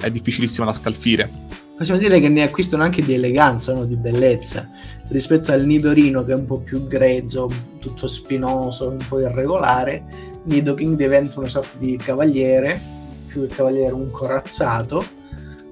[0.00, 1.30] è difficilissima da scalfire.
[1.76, 3.84] Possiamo dire che ne acquistano anche di eleganza, no?
[3.84, 4.68] di bellezza,
[5.08, 7.48] rispetto al Nidorino che è un po' più grezzo,
[7.78, 10.04] tutto spinoso, un po' irregolare.
[10.42, 12.80] Nidoking diventa una sorta di cavaliere,
[13.28, 15.04] più che cavaliere un corazzato,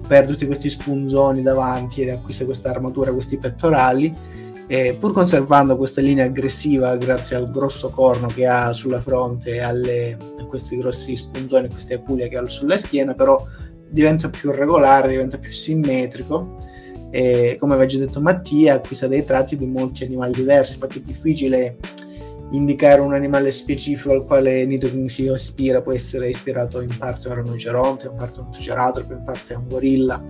[0.07, 4.13] per tutti questi spunzoni davanti e acquista questa armatura, questi pettorali,
[4.67, 9.59] e pur conservando questa linea aggressiva grazie al grosso corno che ha sulla fronte e
[9.61, 9.73] a
[10.47, 13.45] questi grossi spunzoni, queste aculie che ha sulla schiena, però
[13.89, 16.65] diventa più regolare, diventa più simmetrico.
[17.09, 20.73] E come aveva già detto Mattia acquista dei tratti di molti animali diversi.
[20.73, 21.77] Infatti è difficile
[22.51, 25.81] indicare un animale specifico al quale Nidoking si ispira.
[25.81, 29.53] Può essere ispirato in parte a un rinoceronte, in parte a un triceratopo, in parte
[29.53, 30.21] a un gorilla.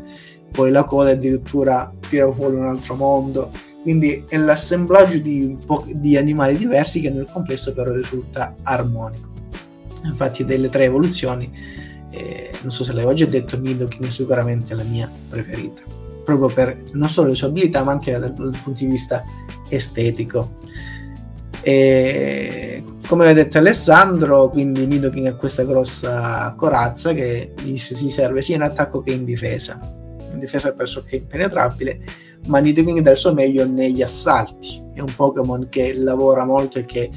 [0.51, 3.49] Poi la coda addirittura tira fuori un altro mondo
[3.87, 5.57] quindi è l'assemblaggio di,
[5.93, 9.29] di animali diversi che nel complesso però risulta armonico
[10.03, 11.51] infatti delle tre evoluzioni
[12.09, 15.81] eh, non so se l'avevo già detto, Nidoking è sicuramente la mia preferita,
[16.23, 19.23] proprio per non solo le sue abilità ma anche dal, dal punto di vista
[19.69, 20.59] estetico.
[21.61, 28.55] E, come aveva detto Alessandro, quindi Nidoking ha questa grossa corazza che si serve sia
[28.55, 29.79] in attacco che in difesa.
[30.31, 31.99] In difesa pressoché impenetrabile,
[32.45, 34.83] ma Nidoking dà il suo meglio negli assalti.
[34.93, 37.09] È un Pokémon che lavora molto e che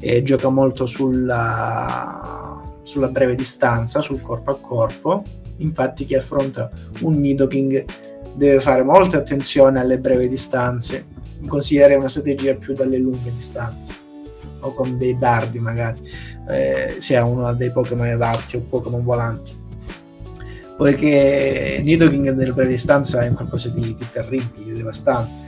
[0.00, 2.58] eh, gioca molto sulla
[2.88, 5.22] sulla breve distanza, sul corpo a corpo.
[5.58, 6.70] Infatti chi affronta
[7.02, 7.84] un Nidoking
[8.34, 11.06] deve fare molta attenzione alle brevi distanze,
[11.46, 14.06] consigliere una strategia più dalle lunghe distanze
[14.60, 16.02] o con dei dardi magari,
[16.48, 19.57] eh, sia uno dei Pokémon adatti o Pokémon volanti.
[20.78, 25.46] Poiché Nidoking nelle breve distanze è qualcosa di, di terribile, devastante.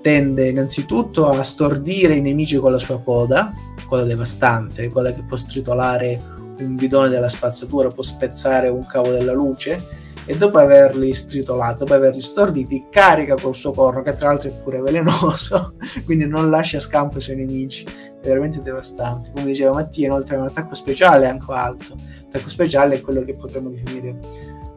[0.00, 3.52] tende innanzitutto a stordire i nemici con la sua coda,
[3.86, 6.18] coda devastante, coda che può stritolare
[6.58, 11.92] un bidone della spazzatura, può spezzare un cavo della luce e dopo averli stritolati, dopo
[11.92, 15.74] averli storditi, carica col suo corno, che tra l'altro è pure velenoso,
[16.06, 19.32] quindi non lascia scampo ai suoi nemici, è veramente devastante.
[19.34, 21.96] Come diceva Mattia, inoltre ha un attacco speciale anche alto.
[22.22, 24.18] L'attacco speciale è quello che potremmo definire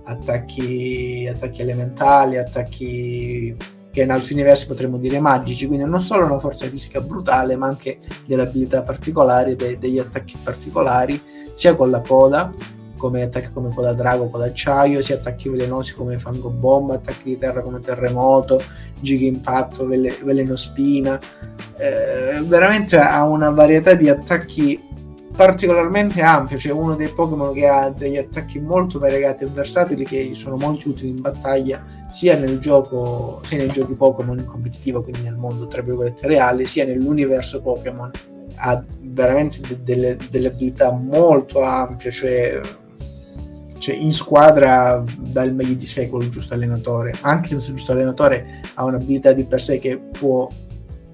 [0.06, 3.56] attacchi, attacchi elementali, attacchi
[3.92, 7.68] che in altri universi potremmo dire magici, quindi non solo una forza fisica brutale, ma
[7.68, 11.22] anche delle abilità particolari, de- degli attacchi particolari,
[11.54, 12.50] sia con la coda,
[12.98, 17.38] come attacchi come coda drago, coda acciaio, sia attacchi velenosi come fango bomba, attacchi di
[17.38, 18.62] terra come terremoto,
[19.00, 21.20] giga impatto, vele- veleno spina.
[21.78, 24.82] Eh, veramente ha una varietà di attacchi
[25.34, 30.32] particolarmente ampia, cioè uno dei Pokémon che ha degli attacchi molto variegati e versatili che
[30.34, 35.22] sono molto utili in battaglia sia nel gioco, sia nei giochi Pokémon in competitivo, quindi
[35.22, 38.10] nel mondo tra virgolette reale, sia nell'universo Pokémon.
[38.58, 42.62] Ha veramente de- delle, delle abilità molto ampie, cioè
[43.78, 47.76] cioè in squadra dà il meglio di sé con il giusto allenatore, anche senza il
[47.76, 50.50] giusto allenatore ha un'abilità di per sé che può,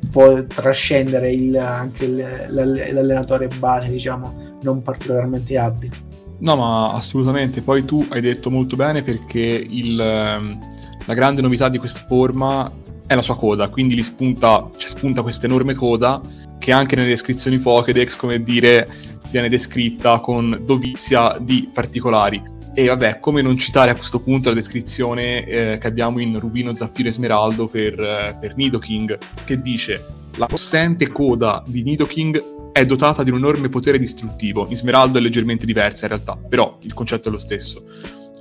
[0.10, 6.10] può trascendere il, anche il, l'allenatore base, diciamo, non particolarmente abile.
[6.40, 7.62] No, ma assolutamente.
[7.62, 10.60] Poi tu hai detto molto bene perché il, ehm,
[11.06, 12.72] la grande novità di questa forma
[13.06, 16.22] è la sua coda, quindi gli spunta, cioè spunta questa enorme coda
[16.58, 18.88] che anche nelle descrizioni Pokédex, come dire,
[19.30, 22.42] viene descritta con dovizia di particolari.
[22.74, 26.72] E vabbè, come non citare a questo punto la descrizione eh, che abbiamo in Rubino,
[26.74, 30.06] Zaffiro e Smeraldo per, eh, per Nidoking, che dice
[30.38, 34.68] la possente coda di Nidoking è dotata di un enorme potere distruttivo.
[34.70, 37.84] In Smeraldo è leggermente diversa in realtà, però il concetto è lo stesso.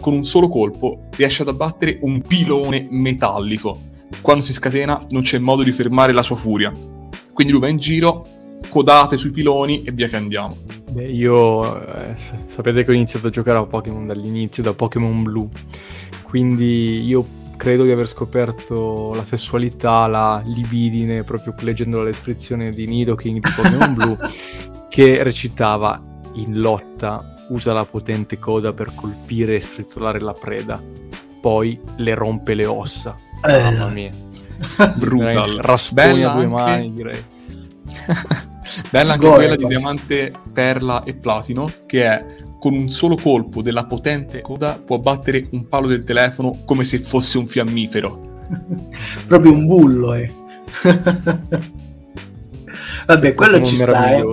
[0.01, 3.89] Con un solo colpo riesce ad abbattere un pilone metallico.
[4.23, 6.73] Quando si scatena non c'è modo di fermare la sua furia.
[7.33, 8.27] Quindi lui va in giro,
[8.69, 10.57] codate sui piloni e via che andiamo.
[10.91, 12.15] Beh, io eh,
[12.47, 15.49] sapete che ho iniziato a giocare a Pokémon dall'inizio, da Pokémon Blue,
[16.23, 17.25] quindi io
[17.57, 23.51] credo di aver scoperto la sessualità, la libidine, proprio leggendo la descrizione di Nidoking di
[23.55, 24.19] Pokémon Blue,
[24.89, 26.03] che recitava
[26.35, 30.81] in lotta usa la potente coda per colpire e stritolare la preda,
[31.41, 33.17] poi le rompe le ossa.
[33.43, 33.77] Eh.
[33.77, 34.13] Mamma mia.
[34.97, 35.57] Brutal.
[35.57, 36.47] Raspogna due anche...
[36.47, 37.25] mani, direi.
[38.91, 42.25] Bella anche Gore, quella di diamante, perla e platino, che è
[42.59, 46.99] con un solo colpo della potente coda può battere un palo del telefono come se
[46.99, 48.29] fosse un fiammifero.
[49.27, 50.31] Proprio un bullo, eh.
[53.07, 54.25] Vabbè, quello ci sta, eh.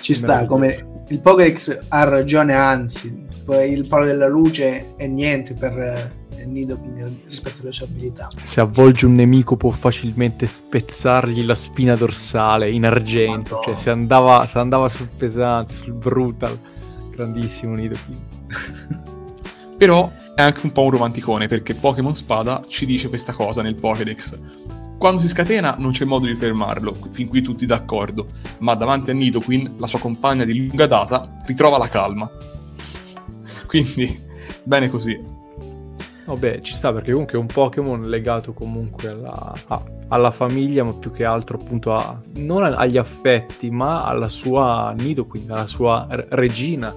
[0.00, 3.26] Ci sta, come il Pokédex ha ragione, anzi,
[3.66, 6.78] il palo della luce è niente per nido
[7.26, 8.28] rispetto alle sue abilità.
[8.42, 13.62] Se avvolge un nemico può facilmente spezzargli la spina dorsale in argento, Madonna.
[13.64, 16.58] cioè se andava, se andava sul pesante, sul brutal,
[17.10, 18.18] grandissimo Nidoking.
[19.78, 23.74] Però è anche un po' un romanticone perché Pokémon Spada ci dice questa cosa nel
[23.74, 24.38] Pokédex.
[24.98, 28.26] Quando si scatena non c'è modo di fermarlo, fin qui tutti d'accordo,
[28.58, 32.28] ma davanti a Nidoqueen, la sua compagna di lunga data, ritrova la calma.
[33.66, 34.20] Quindi,
[34.64, 35.37] bene così.
[36.28, 40.92] Vabbè, ci sta perché comunque è un Pokémon legato comunque alla, a, alla famiglia, ma
[40.92, 46.06] più che altro appunto a, non agli affetti, ma alla sua nido, quindi alla sua
[46.10, 46.94] regina,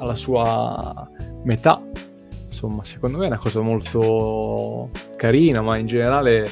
[0.00, 1.08] alla sua
[1.44, 1.80] metà.
[2.48, 6.50] Insomma, secondo me è una cosa molto carina, ma in generale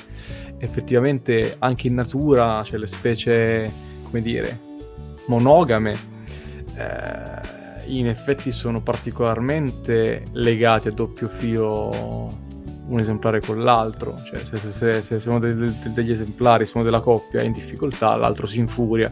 [0.59, 3.69] effettivamente anche in natura, cioè le specie,
[4.05, 4.61] come dire,
[5.27, 5.91] monogame.
[6.77, 7.42] Eh,
[7.99, 12.51] in effetti sono particolarmente legati a doppio filo
[12.87, 16.73] un esemplare con l'altro, cioè se, se, se, se uno de, de, degli esemplari, se
[16.75, 19.11] uno della coppia è in difficoltà, l'altro si infuria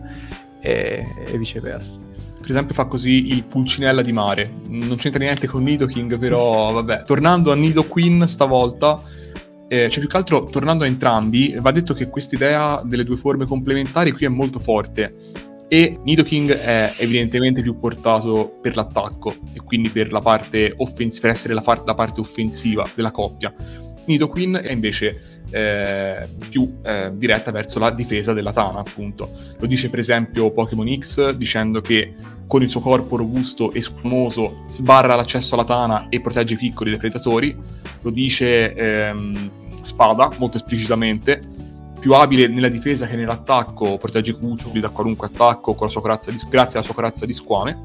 [0.60, 1.98] e, e, viceversa.
[2.40, 7.04] Per esempio fa così il Pulcinella di mare, non c'entra niente con Nidoking, però vabbè.
[7.04, 9.00] Tornando a Nidoqueen stavolta,
[9.68, 13.16] eh, cioè più che altro tornando a entrambi, va detto che questa idea delle due
[13.16, 15.14] forme complementari qui è molto forte
[15.72, 21.36] e Nidoking è evidentemente più portato per l'attacco e quindi per la parte offensiva, per
[21.36, 23.54] essere la, far- la parte offensiva della coppia.
[24.04, 29.30] Nidoqueen è invece eh, più eh, diretta verso la difesa della Tana, appunto.
[29.60, 32.14] Lo dice per esempio Pokémon X dicendo che
[32.48, 36.90] con il suo corpo robusto e spumoso sbarra l'accesso alla Tana e protegge i piccoli
[36.90, 37.56] dai predatori.
[38.02, 39.50] Lo dice ehm,
[39.82, 41.40] Spada molto esplicitamente
[42.01, 46.94] più abile nella difesa che nell'attacco, protegge cuccioli da qualunque attacco di, grazie alla sua
[46.94, 47.84] corazza di squame.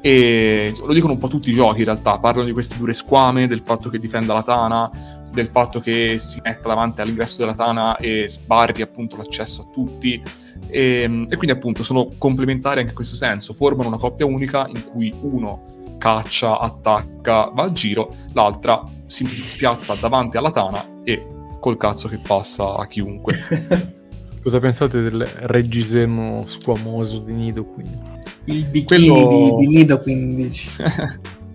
[0.00, 3.46] E lo dicono un po' tutti i giochi in realtà, parlano di queste dure squame,
[3.46, 4.90] del fatto che difenda la Tana,
[5.36, 10.20] del fatto che si metta davanti all'ingresso della tana e sbarri appunto l'accesso a tutti
[10.68, 14.66] e, ehm, e quindi appunto sono complementari anche in questo senso, formano una coppia unica
[14.68, 21.26] in cui uno caccia, attacca, va a giro, l'altra si spiazza davanti alla tana e
[21.66, 23.34] col cazzo che passa a chiunque.
[24.40, 27.98] Cosa pensate del reggiseno squamoso di Nido quindi?
[28.44, 29.56] Il bikini quello...
[29.56, 30.48] di, di Nido quindi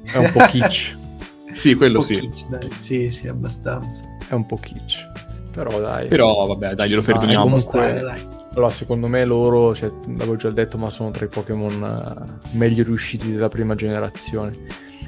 [0.03, 0.97] È un po' kitsch.
[1.55, 2.19] sì, quello sì.
[2.19, 2.69] Kitsch, dai.
[2.77, 4.03] Sì, sì, abbastanza.
[4.27, 4.97] È un po' kitsch.
[5.53, 6.09] Però dai.
[6.09, 7.43] Però vabbè, dai, glielo perdoniamo.
[7.43, 8.21] Comunque, stare, dai.
[8.55, 11.81] Allora, secondo me loro, cioè, l'avevo già detto, ma sono tra i Pokémon
[12.51, 14.51] uh, meglio riusciti della prima generazione.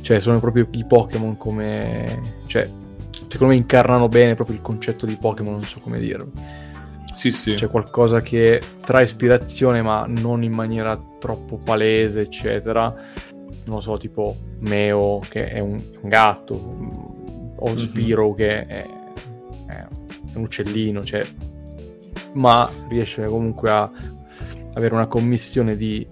[0.01, 2.39] Cioè, sono proprio i Pokémon come...
[2.47, 2.69] Cioè,
[3.33, 6.31] secondo me incarnano bene proprio il concetto di Pokémon, non so come dirlo.
[7.13, 7.55] Sì, sì.
[7.55, 12.95] C'è qualcosa che trae ispirazione, ma non in maniera troppo palese, eccetera.
[13.65, 16.53] Non so, tipo Meo, che è un, un gatto,
[17.55, 17.77] o mm-hmm.
[17.77, 18.35] Spiro, mm-hmm.
[18.35, 18.85] che è,
[19.65, 19.87] è,
[20.35, 21.23] un uccellino, cioè...
[22.33, 23.91] ma riesce comunque a
[24.75, 26.07] avere una commissione di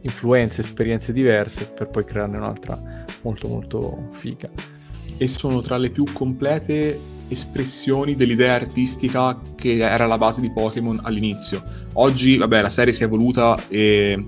[0.00, 2.76] influenze, esperienze diverse per poi crearne un'altra
[3.22, 4.73] molto molto figa.
[5.16, 6.98] E sono tra le più complete
[7.28, 11.62] espressioni dell'idea artistica che era la base di Pokémon all'inizio.
[11.94, 14.26] Oggi, vabbè, la serie si è evoluta e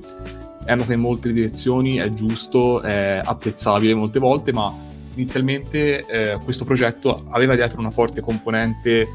[0.65, 4.73] è andata in molte direzioni, è giusto, è apprezzabile molte volte, ma
[5.15, 9.07] inizialmente eh, questo progetto aveva dietro una forte componente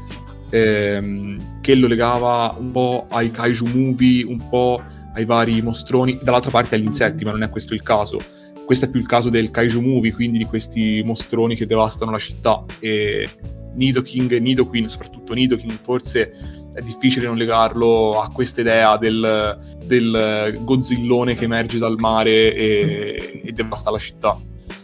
[0.50, 4.80] ehm, che lo legava un po' ai kaiju movie, un po'
[5.14, 8.18] ai vari mostroni, dall'altra parte agli insetti, ma non è questo il caso.
[8.64, 12.18] Questo è più il caso del kaiju movie, quindi di questi mostroni che devastano la
[12.18, 12.64] città.
[12.78, 13.28] E
[13.74, 16.32] Nidoking e Nidoqueen, soprattutto Nidoking, forse
[16.72, 23.42] è difficile non legarlo a questa idea del, del gozzillone che emerge dal mare e,
[23.44, 24.38] e, devasta la città.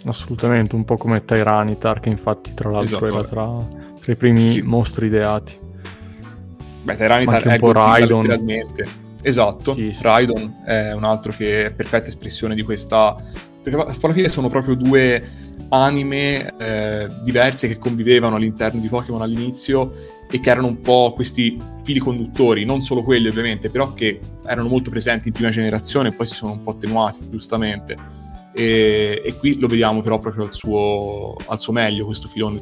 [0.05, 3.19] Assolutamente, un po' come Tyranitar, che infatti tra l'altro esatto.
[3.19, 3.69] era tra,
[4.01, 4.63] tra, i primi sì.
[4.63, 5.57] mostri ideati.
[6.83, 8.21] Beh, Tyranitar è un po' Raidon.
[8.21, 9.07] letteralmente.
[9.23, 10.03] Esatto, sì, sì.
[10.03, 13.15] Raidon è un altro che è perfetta espressione di questa...
[13.71, 15.23] Perché alla fine sono proprio due
[15.71, 19.93] anime eh, diverse che convivevano all'interno di Pokémon all'inizio
[20.31, 24.69] e che erano un po' questi fili conduttori, non solo quelli ovviamente, però che erano
[24.69, 27.97] molto presenti in prima generazione e poi si sono un po' attenuati, giustamente.
[28.55, 32.61] E, e qui lo vediamo però proprio al suo, al suo meglio, questo filone.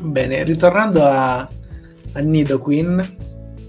[0.00, 3.16] Bene, ritornando a, a Nidoqueen,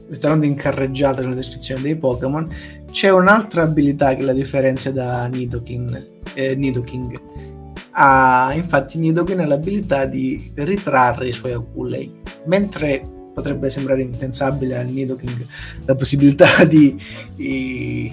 [0.09, 2.49] ritornando in carreggiata nella descrizione dei Pokémon,
[2.91, 7.21] c'è un'altra abilità che la differenzia da Nidoking, eh, Nidoking
[7.97, 12.11] ha infatti Nidoken l'abilità di ritrarre i suoi Akulei,
[12.45, 15.45] mentre potrebbe sembrare impensabile al Nidoking
[15.85, 16.97] la possibilità di,
[17.35, 18.11] di,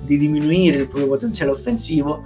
[0.00, 2.24] di diminuire il proprio potenziale offensivo,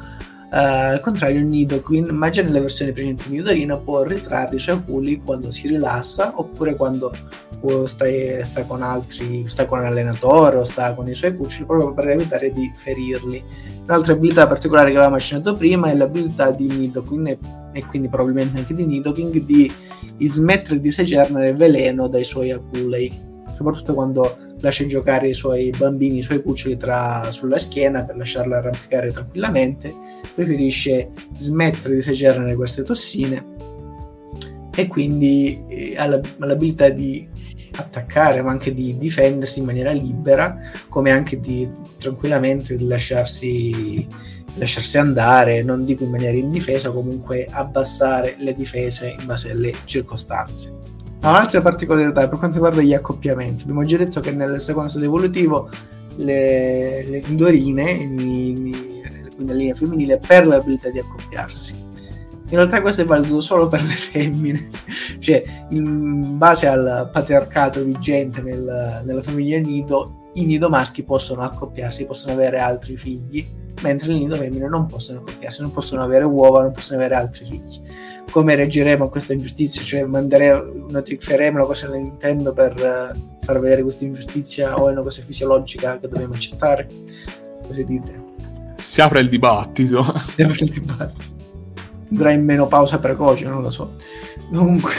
[0.51, 4.59] Uh, al contrario, il Nidoqueen, ma già nelle versioni precedenti di Nidorino, può ritrarre i
[4.59, 7.13] suoi oculi quando si rilassa oppure quando
[7.87, 8.07] sta,
[8.43, 12.51] sta, con altri, sta con l'allenatore o sta con i suoi cuccioli proprio per evitare
[12.51, 13.45] di ferirli.
[13.83, 17.39] Un'altra abilità particolare che avevamo accennato prima è l'abilità di Nidoqueen e,
[17.75, 19.71] e quindi probabilmente anche di Nidoking di
[20.19, 23.13] smettere di segernare veleno dai suoi aculei,
[23.53, 28.59] soprattutto quando lascia giocare i suoi bambini, i suoi cuccioli tra, sulla schiena per lasciarla
[28.59, 29.95] arrampicare tranquillamente,
[30.35, 33.57] preferisce smettere di segernare queste tossine
[34.75, 37.29] e quindi eh, ha, la, ha l'abilità di
[37.73, 40.57] attaccare ma anche di difendersi in maniera libera
[40.89, 44.07] come anche di tranquillamente lasciarsi,
[44.55, 50.73] lasciarsi andare non dico in maniera indifesa comunque abbassare le difese in base alle circostanze
[51.21, 55.69] Un'altra particolarità per quanto riguarda gli accoppiamenti, abbiamo già detto che nel secondo stato evolutivo
[56.17, 59.03] le, le indorine, quindi
[59.39, 61.87] la linea femminile, per l'abilità di accoppiarsi.
[62.51, 64.69] In realtà questo è valido solo per le femmine,
[65.19, 72.07] cioè in base al patriarcato vigente nel, nella famiglia nido, i nido maschi possono accoppiarsi,
[72.07, 73.47] possono avere altri figli,
[73.83, 77.45] mentre le nido femmine non possono accoppiarsi, non possono avere uova, non possono avere altri
[77.45, 77.83] figli
[78.31, 83.61] come reagiremo a questa ingiustizia, cioè manderemo, notificheremo la cosa alla Nintendo per uh, far
[83.61, 86.89] vedere questa ingiustizia o è una cosa fisiologica che dobbiamo accettare?
[87.67, 88.27] Cosa dite?
[88.77, 90.03] Si apre il dibattito.
[90.29, 91.37] Si apre il dibattito.
[92.11, 93.95] Andrà in menopausa precoce, non lo so.
[94.51, 94.95] Comunque,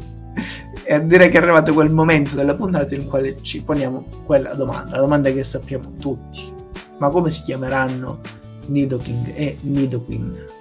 [0.84, 4.96] e direi che è arrivato quel momento della puntata in cui ci poniamo quella domanda,
[4.96, 6.54] la domanda che sappiamo tutti.
[6.98, 8.20] Ma come si chiameranno
[8.66, 10.54] Nidoking e Nidoqueen?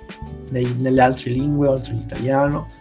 [0.52, 2.74] Nei, nelle altre lingue oltre all'italiano.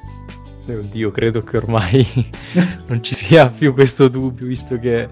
[0.66, 2.06] Oddio, credo che ormai
[2.88, 5.08] non ci sia più questo dubbio, visto che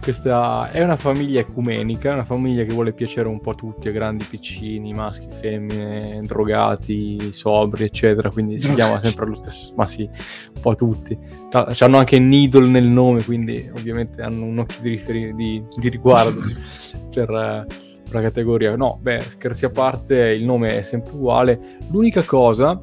[0.00, 3.92] questa è una famiglia ecumenica, una famiglia che vuole piacere un po' a tutti, a
[3.92, 10.02] grandi, piccini, maschi, femmine, drogati, sobri, eccetera, quindi si chiama sempre lo stesso, ma sì,
[10.02, 11.18] un po' a tutti.
[11.50, 15.88] Tra- hanno anche Needle nel nome, quindi ovviamente hanno un occhio di, riferi- di, di
[15.88, 16.40] riguardo
[17.12, 17.84] per...
[18.10, 18.76] La categoria.
[18.76, 21.78] No, beh, scherzi a parte, il nome è sempre uguale.
[21.90, 22.80] L'unica cosa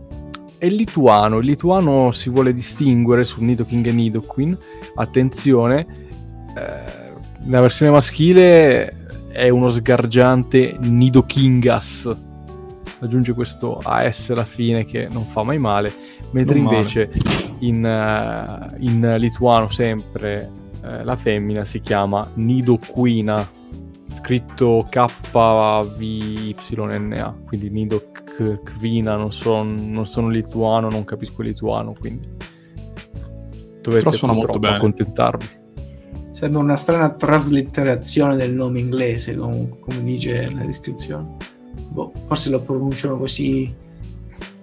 [0.58, 1.40] è il lituano.
[1.40, 4.58] Il lituano si vuole distinguere sul Nidoking e Nidoqueen.
[4.96, 5.86] Attenzione,
[6.56, 7.12] eh,
[7.46, 12.18] la versione maschile è uno sgargiante Nidokingas.
[13.00, 15.92] Aggiunge questo AS alla fine che non fa mai male.
[16.32, 17.12] Mentre non invece
[17.60, 20.50] in, uh, in, lituano sempre
[20.82, 23.62] uh, la femmina si chiama Nidoquina
[24.14, 25.74] scritto KVYNA,
[27.46, 28.12] quindi Nido
[28.64, 32.30] Kvina, non sono, non sono lituano, non capisco il lituano, quindi
[33.82, 34.18] dovete
[34.60, 34.76] bene.
[34.76, 35.62] accontentarvi.
[36.32, 41.36] Sembra una strana traslitterazione del nome inglese, come, come dice la descrizione.
[41.90, 43.74] Boh, forse lo pronunciano così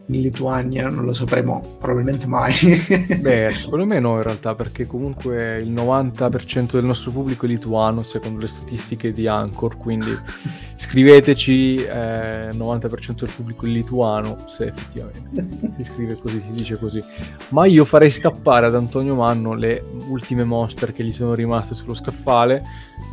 [0.07, 2.53] in Lituania non lo sapremo probabilmente mai.
[3.21, 8.03] Beh, secondo me no in realtà, perché comunque il 90% del nostro pubblico è lituano,
[8.03, 10.11] secondo le statistiche di Anchor, quindi
[10.77, 17.03] scriveteci, eh, 90% del pubblico è lituano, se effettivamente si scrive così, si dice così.
[17.51, 21.95] Ma io farei stappare ad Antonio Manno le ultime monster che gli sono rimaste sullo
[21.95, 22.63] scaffale,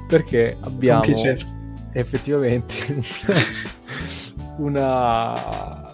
[0.07, 1.03] perché abbiamo
[1.93, 3.01] effettivamente
[4.57, 5.86] una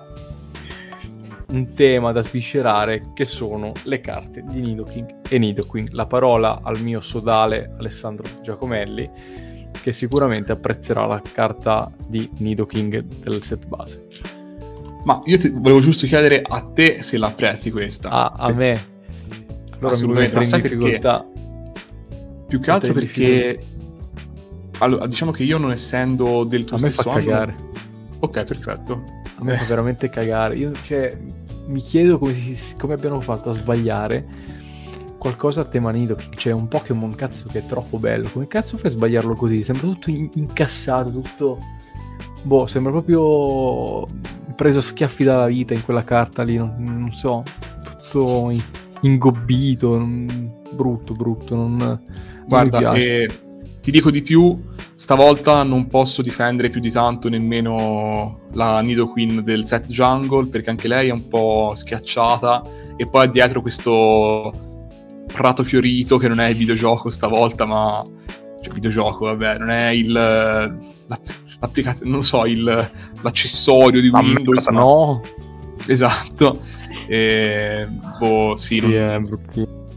[1.53, 5.89] un tema da sviscerare che sono le carte di Nidoking e Nidoqueen.
[5.91, 9.09] La parola al mio sodale Alessandro Giacomelli
[9.81, 14.05] che sicuramente apprezzerà la carta di Nidoking del set base.
[15.03, 18.09] Ma io ti volevo giusto chiedere a te se l'apprezzi questa.
[18.09, 18.91] Ah, a me.
[19.77, 21.27] Allora Assolutamente, mi sai difficoltà.
[22.47, 23.59] Più che altro perché
[24.79, 27.19] allora, diciamo che io non essendo del tuo a stesso anno...
[27.19, 27.55] cagare.
[28.19, 29.03] Ok, perfetto.
[29.35, 30.55] A me fa veramente cagare.
[30.55, 31.17] Io, cioè,
[31.67, 34.27] mi chiedo come, si, come, abbiano fatto a sbagliare
[35.17, 36.15] qualcosa a tema nido.
[36.35, 38.29] C'è un Pokémon cazzo che è troppo bello.
[38.31, 39.63] Come cazzo fai a sbagliarlo così?
[39.63, 41.59] Sembra tutto in- incassato, tutto.
[42.43, 44.05] Boh, sembra proprio
[44.55, 46.57] preso schiaffi dalla vita in quella carta lì.
[46.57, 47.43] Non, non so,
[47.83, 48.61] tutto in-
[49.01, 49.97] ingobbito.
[50.71, 51.55] Brutto, brutto.
[51.55, 52.01] Non,
[52.45, 53.29] Guarda, non e
[53.79, 54.57] ti dico di più,
[54.95, 60.69] stavolta non posso difendere più di tanto nemmeno la Nido Queen del set Jungle, perché
[60.69, 62.61] anche lei è un po' schiacciata,
[62.95, 64.53] e poi ha dietro questo
[65.33, 68.01] prato fiorito che non è il videogioco stavolta, ma...
[68.61, 70.11] Cioè, videogioco, vabbè, non è il...
[71.59, 72.91] l'applicazione, non so, il,
[73.21, 74.67] l'accessorio di Windows.
[74.67, 74.79] Ma...
[74.79, 75.21] No!
[75.85, 76.57] Esatto.
[77.07, 77.87] E,
[78.19, 78.93] boh, sì, sì non...
[78.93, 79.87] è bruttino.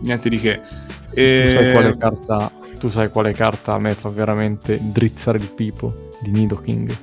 [0.00, 0.60] Niente di che.
[1.12, 1.44] E...
[1.46, 2.52] Tu sai quale carta
[2.84, 6.94] tu sai quale carta a me fa veramente drizzare il pipo di Nidoking?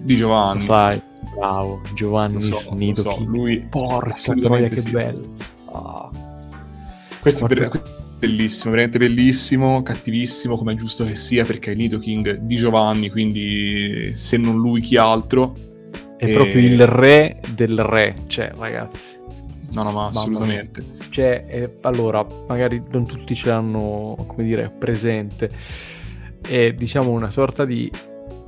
[0.00, 0.60] Di Giovanni.
[0.60, 1.00] Lo sai,
[1.34, 3.16] bravo, Giovanni so, Nidoking.
[3.16, 3.24] So.
[3.24, 4.90] Lui Porca troia che sì.
[4.90, 5.34] bello.
[5.72, 6.08] Ah.
[7.20, 7.82] Questo Porca...
[7.82, 7.82] è
[8.16, 14.12] bellissimo, veramente bellissimo, cattivissimo come è giusto che sia perché è Nidoking di Giovanni, quindi
[14.14, 15.56] se non lui chi altro.
[16.16, 16.32] È e...
[16.32, 19.16] proprio il re del re, cioè ragazzi.
[19.74, 20.84] No, no, ma assolutamente.
[21.10, 25.50] Cioè, eh, allora, magari non tutti ce l'hanno, come dire, presente.
[26.40, 27.90] È, diciamo, una sorta di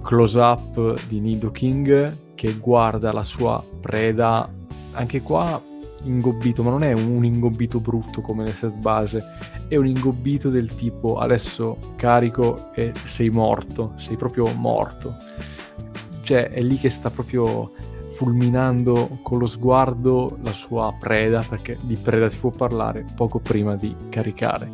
[0.02, 4.48] close-up di Nidoking che guarda la sua preda,
[4.92, 5.60] anche qua
[6.04, 9.22] ingobbito, ma non è un ingobbito brutto come nel set base,
[9.66, 15.16] è un ingobbito del tipo adesso carico e sei morto, sei proprio morto.
[16.22, 17.72] Cioè, è lì che sta proprio
[18.16, 23.76] fulminando con lo sguardo la sua preda, perché di preda si può parlare poco prima
[23.76, 24.70] di caricare,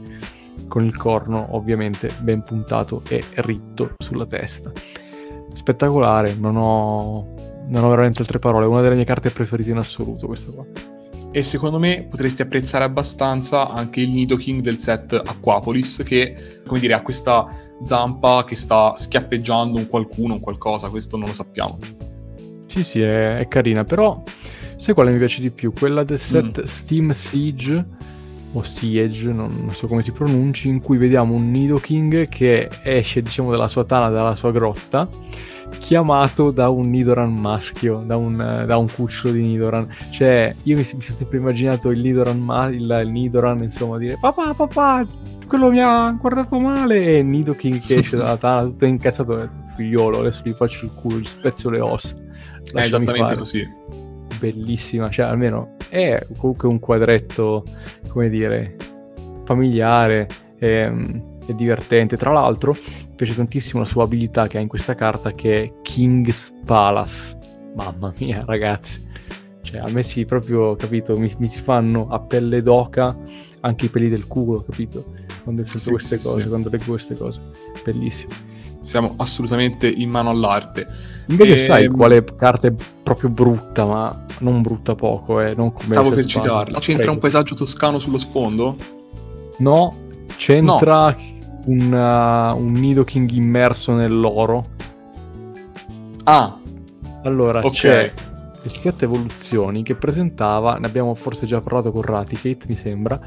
[0.69, 4.71] con il corno ovviamente ben puntato e ritto sulla testa.
[5.53, 7.29] Spettacolare, non ho,
[7.67, 10.65] non ho veramente altre parole, una delle mie carte preferite in assoluto questa qua.
[11.35, 16.93] E secondo me potresti apprezzare abbastanza anche il Nidoking del set Aquapolis, che come dire
[16.95, 17.47] ha questa
[17.83, 21.79] zampa che sta schiaffeggiando un qualcuno, un qualcosa, questo non lo sappiamo.
[22.73, 24.23] Sì, sì, è, è, carina, però
[24.79, 25.75] sai quale mi piace di più?
[25.75, 26.65] Quella del set mm.
[26.65, 27.85] Steam Siege
[28.55, 33.21] o Siege, non, non, so come si pronunci, in cui vediamo un Nidoking che esce,
[33.21, 35.07] diciamo, dalla sua tana, dalla sua grotta,
[35.81, 39.87] chiamato da un Nidoran maschio, da un, da un cucciolo di Nidoran.
[40.11, 44.17] Cioè, io mi, mi sono sempre immaginato il Nidoran, ma, il, il Nidoran, insomma, dire
[44.19, 45.05] papà, papà,
[45.47, 49.47] quello mi ha guardato male, e Nidoking che esce dalla tana, tutto incazzato,
[49.77, 52.31] figliolo, adesso gli faccio il culo, gli spezzo le ossa
[52.73, 53.37] è esattamente fare.
[53.37, 53.69] così.
[54.39, 57.65] bellissima, cioè almeno è comunque un quadretto,
[58.09, 58.77] come dire,
[59.45, 60.27] familiare
[60.59, 62.17] e, e divertente.
[62.17, 65.73] Tra l'altro mi piace tantissimo la sua abilità che ha in questa carta che è
[65.83, 67.39] King's Palace.
[67.75, 69.07] Mamma mia ragazzi,
[69.63, 73.17] cioè a me si proprio, capito, mi, mi si fanno a pelle d'oca
[73.61, 75.13] anche i peli del culo, capito?
[75.43, 76.49] Quando sento Sì, queste sì, cose, sì.
[76.49, 77.41] quando leggo queste cose.
[77.85, 78.33] Bellissimo.
[78.83, 80.87] Siamo assolutamente in mano all'arte.
[81.29, 85.87] Invece Ehm, sai quale carta è proprio brutta, ma non brutta poco, eh, non come
[85.89, 86.79] Stavo per citarla.
[86.79, 87.13] C'entra Prego.
[87.13, 88.77] un paesaggio toscano sullo sfondo?
[89.59, 89.97] No,
[90.37, 91.17] c'entra
[91.65, 94.63] Un, uh, un Nidoking immerso nell'oro.
[96.25, 96.59] Ah,
[97.25, 97.73] Allora, Ok.
[97.73, 98.13] c'è
[98.65, 103.21] il set evoluzioni che presentava, ne abbiamo forse già parlato con Raticate, mi sembra,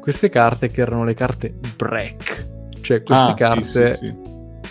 [0.00, 2.48] queste carte che erano le carte break.
[2.80, 4.14] Cioè queste ah, carte sì, sì, sì.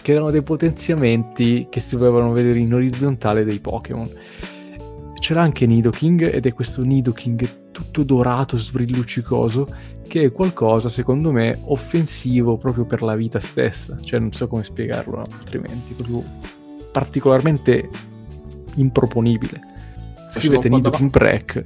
[0.01, 4.09] Che erano dei potenziamenti che si dovevano vedere in orizzontale dei Pokémon.
[5.19, 9.67] C'era anche Nidoking ed è questo Nidoking tutto dorato, sbrilluccicoso,
[10.07, 13.97] che è qualcosa, secondo me, offensivo proprio per la vita stessa.
[14.01, 16.23] Cioè, non so come spiegarlo altrimenti, proprio
[16.91, 17.89] particolarmente
[18.75, 19.61] improponibile.
[20.29, 21.63] Scrivete Nidoking Break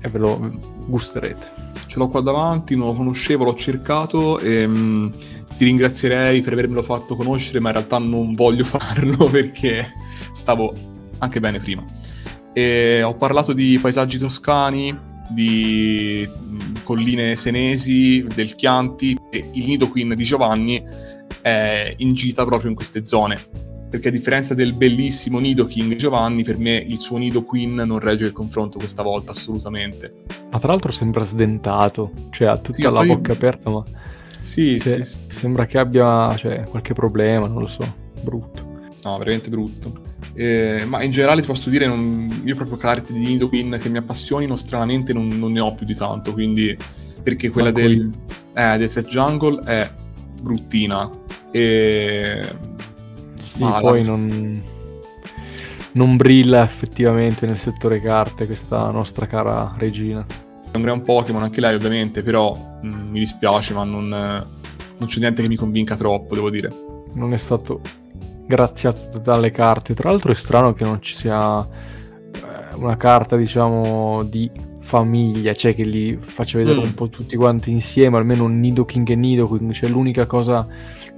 [0.00, 1.72] e ve lo gusterete.
[1.86, 5.12] Ce l'ho qua davanti, non lo conoscevo, l'ho cercato e mm,
[5.56, 9.92] ti ringrazierei per avermelo fatto conoscere, ma in realtà non voglio farlo perché
[10.32, 10.72] stavo
[11.18, 11.84] anche bene prima.
[12.52, 14.96] E ho parlato di paesaggi toscani,
[15.28, 16.28] di
[16.82, 20.82] colline senesi, del Chianti e il Nidoqueen di Giovanni
[21.40, 23.38] è in gita proprio in queste zone.
[23.90, 28.24] Perché a differenza del bellissimo Nidoking di Giovanni, per me il suo Nidoqueen non regge
[28.24, 30.14] il confronto questa volta, assolutamente.
[30.50, 33.84] Ma tra l'altro sembra sdentato, cioè ha tutta Sì, la poi- bocca aperta, ma
[34.44, 35.18] Sì, cioè, sì, sì.
[35.28, 37.82] sembra che abbia cioè, qualche problema, non lo so,
[38.20, 38.72] brutto.
[39.02, 39.92] No, veramente brutto.
[40.34, 43.98] Eh, ma in generale ti posso dire, non- io proprio carte di Nidoqueen che mi
[43.98, 46.76] appassionino, stranamente non, non ne ho più di tanto, quindi
[47.22, 48.10] perché quella del,
[48.54, 49.90] eh, del set jungle è
[50.42, 51.08] bruttina.
[51.50, 52.42] E...
[53.40, 54.62] Sì, Ma la- poi non,
[55.92, 60.24] non brilla effettivamente nel settore carte questa nostra cara regina.
[60.74, 62.52] È un gran Pokémon anche lei ovviamente, però
[62.84, 64.44] mm, mi dispiace, ma non, eh,
[64.98, 66.68] non c'è niente che mi convinca troppo, devo dire.
[67.12, 67.80] Non è stato
[68.44, 69.94] graziato dalle carte.
[69.94, 74.50] Tra l'altro è strano che non ci sia eh, una carta, diciamo, di
[74.80, 76.82] famiglia, cioè che li faccia vedere Mm.
[76.82, 79.70] un po' tutti quanti insieme, almeno Nidoking e Nidoking.
[79.70, 80.66] Cioè l'unica cosa,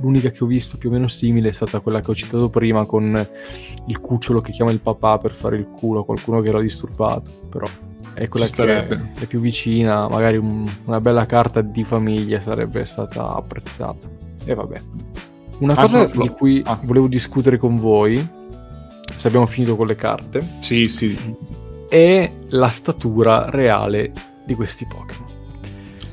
[0.00, 2.84] l'unica che ho visto più o meno simile è stata quella che ho citato prima
[2.84, 3.26] con
[3.86, 7.30] il cucciolo che chiama il papà per fare il culo a qualcuno che l'ha disturbato.
[7.48, 7.66] Però
[8.16, 8.86] è quella che
[9.20, 14.08] è più vicina, magari un- una bella carta di famiglia sarebbe stata apprezzata.
[14.44, 14.76] E vabbè.
[15.58, 16.80] Una Anche cosa di cui ah.
[16.82, 18.16] volevo discutere con voi,
[19.16, 21.16] se abbiamo finito con le carte, Sì, sì,
[21.88, 24.12] è la statura reale
[24.46, 25.28] di questi Pokémon.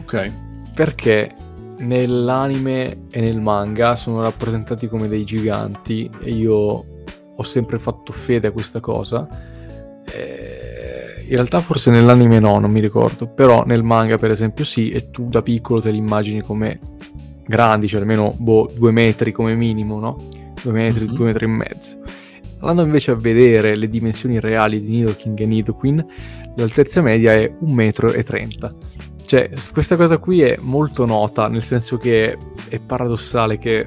[0.02, 0.26] ok.
[0.74, 1.36] Perché
[1.78, 6.86] nell'anime e nel manga sono rappresentati come dei giganti e io
[7.36, 9.28] ho sempre fatto fede a questa cosa.
[10.14, 10.63] Eh,
[11.28, 15.10] in realtà forse nell'anime no, non mi ricordo, però nel manga per esempio sì, e
[15.12, 16.80] tu da piccolo te li immagini come
[17.46, 20.18] grandi, cioè almeno boh, due metri come minimo, no?
[20.62, 21.14] Due metri, Mhm.
[21.14, 21.98] due metri e mezzo.
[22.60, 26.06] Andando invece a vedere le dimensioni reali di Nidoking e Nidoqueen,
[26.56, 28.76] l'altezza media è 1,30 m.
[29.26, 32.38] Cioè, questa cosa qui è molto nota, nel senso che
[32.70, 33.86] è paradossale che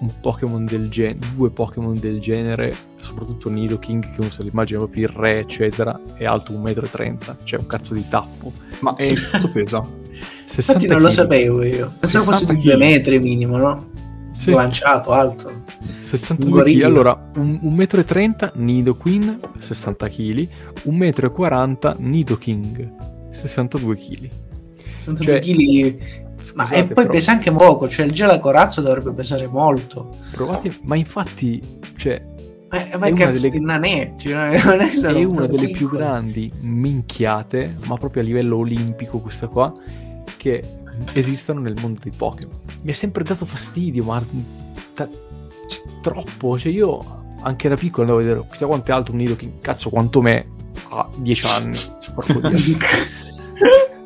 [0.00, 4.78] un Pokémon del genere, due Pokémon del genere, soprattutto Nidoking, che uno se lo immagina
[4.78, 8.52] proprio il re, eccetera, è alto 1,30 m, cioè un cazzo di tappo.
[8.80, 9.84] Ma è quanto pesa?
[10.46, 11.14] 60 Infatti non lo kg.
[11.14, 11.92] sapevo io.
[12.00, 12.84] Pensavo fosse 60 di due chili.
[12.86, 13.90] metri minimo, no?
[14.30, 14.50] Sì.
[14.50, 15.62] Slanciato, alto.
[16.02, 16.82] 62 Un kg.
[16.82, 20.48] Allora, un- 1,30 m Nidoqueen, 60 kg,
[20.84, 22.92] 1,40 m Nidoking,
[23.32, 24.28] 62 kg.
[24.96, 25.98] 62 Cioè, kg.
[26.54, 29.46] Ma scusate, e poi però- pesa anche poco, cioè il gelo a corazza dovrebbe pesare
[29.46, 30.16] molto.
[30.32, 31.60] Provate, ma infatti,
[31.96, 32.20] cioè,
[32.70, 35.66] Eh, ma È una cazzo delle- di nanetti, non è, non è è una delle
[35.68, 35.98] più piccoli.
[36.02, 39.72] grandi minchiate, ma proprio a livello olimpico questa qua,
[40.36, 40.62] che
[41.14, 42.56] esistono nel mondo dei Pokémon.
[42.82, 44.22] Mi è sempre dato fastidio, ma
[44.94, 46.58] ta- c- troppo.
[46.58, 46.98] Cioè io
[47.42, 50.46] anche da piccolo andavo a vedere, chissà quanto è alto un Nidoking, cazzo quanto me
[50.90, 51.78] a 10 anni.
[52.14, 52.58] Porco Dio.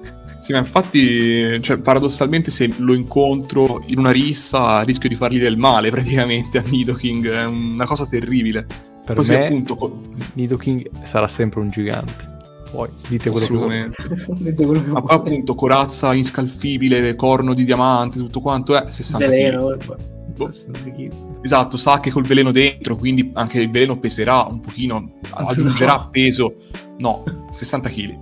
[0.42, 5.56] Sì, ma infatti, cioè, paradossalmente, se lo incontro in una rissa, rischio di fargli del
[5.56, 7.30] male praticamente a Nidoking.
[7.30, 8.66] È una cosa terribile.
[9.04, 10.00] per Così me appunto,
[10.34, 12.30] Nidoking sarà sempre un gigante.
[12.72, 13.96] Poi dite quello assolutamente.
[14.38, 19.26] Dite quello che Ma poi appunto, corazza inscalfibile, corno di diamante, tutto quanto è 60
[19.28, 19.66] veleno.
[19.76, 19.96] kg.
[20.34, 20.50] Boh.
[20.50, 21.12] 60 kg.
[21.42, 26.08] Esatto, sa che col veleno dentro, quindi anche il veleno peserà un pochino, aggiungerà No.
[26.10, 26.54] peso.
[26.98, 28.18] No, 60 kg.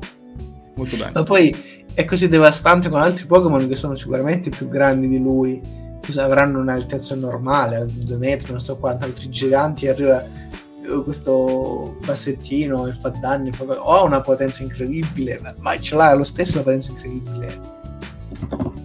[0.75, 1.13] Molto bene.
[1.15, 1.55] Ma poi
[2.01, 5.79] è così devastante con altri Pokémon che sono sicuramente più grandi di lui.
[6.17, 12.93] Avranno un'altezza normale, 2 metri, non so quanto, altri giganti, arriva eh, questo bassettino e
[12.93, 17.61] fa danni, fa- ha una potenza incredibile, ma, ce l'ha lo stesso una potenza incredibile.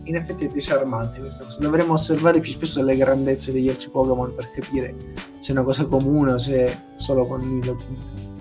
[0.03, 1.59] In effetti è disarmante questa cosa.
[1.61, 4.93] Dovremmo osservare più spesso le grandezze degli altri Pokémon per capire
[5.39, 8.34] se è una cosa comune o se è solo con Nidoking.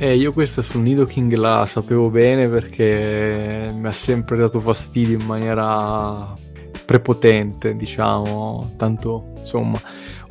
[0.00, 5.26] Eh, io questa sul Nidoking la sapevo bene perché mi ha sempre dato fastidio in
[5.26, 6.36] maniera
[6.84, 8.74] prepotente, diciamo.
[8.76, 9.76] Tanto, insomma,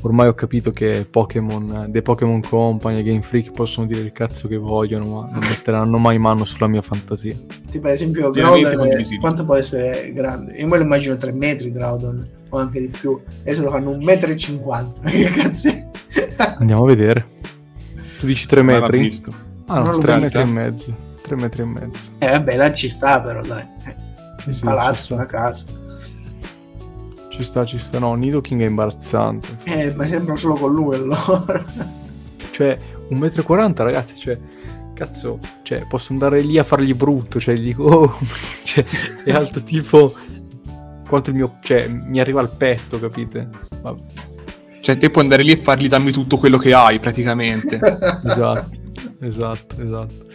[0.02, 4.48] ormai ho capito che Pokémon, dei Pokémon Company e Game Freak possono dire il cazzo
[4.48, 7.36] che vogliono, ma non metteranno mai mano sulla mia fantasia.
[7.70, 8.88] Tipo ad esempio Groudon,
[9.20, 10.56] quanto può essere grande?
[10.56, 13.20] Io me lo immagino 3 metri Groudon, o anche di più.
[13.42, 15.04] Adesso lo fanno 1,50 m.
[15.12, 15.88] Che cazzo è?
[16.58, 17.28] Andiamo a vedere.
[18.20, 19.00] Tu dici 3 Non l'ha metri?
[19.00, 19.47] visto.
[19.68, 20.38] Ah, Non no, l'ho 3 visto.
[20.38, 20.96] metri e mezzo.
[21.22, 22.00] 3 metri e mezzo.
[22.20, 23.68] Eh vabbè, là ci sta però, dai.
[24.40, 25.66] Sì, Un palazzo, una casa.
[27.30, 28.00] Ci sta, ci sta.
[28.00, 29.48] No, Nidoking è imbarazzante.
[29.64, 31.64] Eh, ma sembra solo con lui allora.
[32.52, 32.78] Cioè,
[33.12, 34.40] 1,40 m, ragazzi, cioè,
[34.94, 38.18] cazzo, cioè, posso andare lì a fargli brutto, cioè, gli dico, oh,
[38.64, 38.84] cioè,
[39.24, 40.14] è alto tipo
[41.08, 43.48] quanto il mio, cioè, mi arriva al petto, capite?
[43.82, 44.00] Vabbè,
[44.82, 47.76] Cioè, te puoi andare lì e fargli dammi tutto quello che hai, praticamente.
[48.26, 48.70] esatto,
[49.22, 50.26] esatto, esatto.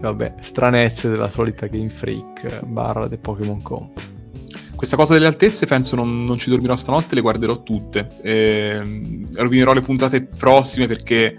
[0.00, 4.00] Vabbè, stranezze della solita Game Freak eh, barra dei Pokémon Comp.
[4.76, 8.08] Questa cosa delle altezze penso non, non ci dormirò stanotte, le guarderò tutte.
[8.22, 11.36] Ehm, rovinerò le puntate prossime perché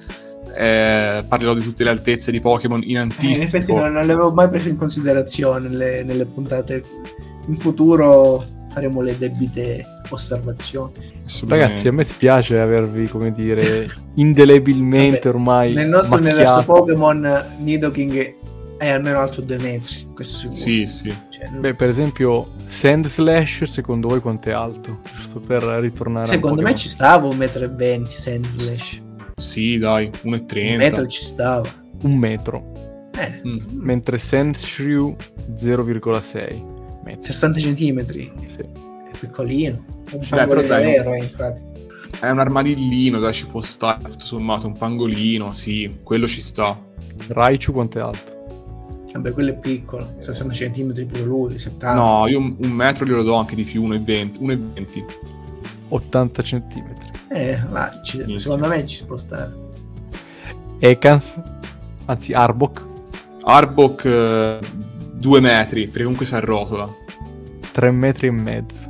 [0.57, 3.33] eh, parlerò di tutte le altezze di Pokémon in Eh, anticipo.
[3.35, 6.83] in effetti non, non le avevo mai prese in considerazione nelle, nelle puntate.
[7.47, 9.85] In futuro faremo le debite
[10.15, 10.93] osservazioni.
[11.47, 16.35] Ragazzi, a me spiace avervi, come dire, indelebilmente Vabbè, ormai Nel nostro macchiato.
[16.35, 18.35] universo Pokémon Nidoking
[18.77, 20.55] è almeno alto 2 metri, questo sicuro.
[20.55, 21.07] Sì, sì.
[21.09, 24.99] Cioè, Beh, per esempio, Sand Slash, secondo voi quanto è alto?
[25.15, 29.01] Giusto per ritornare a secondo me ci stava 1,20 m Sandslash.
[29.37, 31.67] Sì, dai, 1,30 Un metro ci stava.
[32.01, 32.71] un metro,
[33.17, 33.57] Eh, Mm.
[33.71, 35.15] mentre Sandshrew
[35.57, 36.63] 0,6
[37.03, 37.21] metri.
[37.25, 38.05] 60 cm.
[38.47, 38.59] Sì.
[38.59, 39.83] È piccolino.
[40.11, 41.67] Un Beh, pangolino però dai, vero, eh, in pratica.
[42.19, 46.77] È un armadillino, dai, ci può stare, tutto sommato, un pangolino, sì, quello ci sta.
[47.27, 48.37] Raichu quanto è alto?
[49.13, 50.15] Vabbè, quello è piccolo.
[50.19, 51.93] 60 cm pure lui, 70.
[51.93, 54.41] No, io un, un metro glielo do anche di più, 1,20.
[54.41, 55.03] 1,20.
[55.89, 57.07] 80 centimetri.
[57.29, 59.67] Eh, là, ci- secondo me ci può stare.
[60.79, 61.39] Ekans,
[62.05, 62.85] anzi Arbok,
[63.43, 64.59] Arbok
[65.13, 66.87] 2 metri, perché comunque si arrotola.
[67.71, 68.88] 3 metri e mezzo.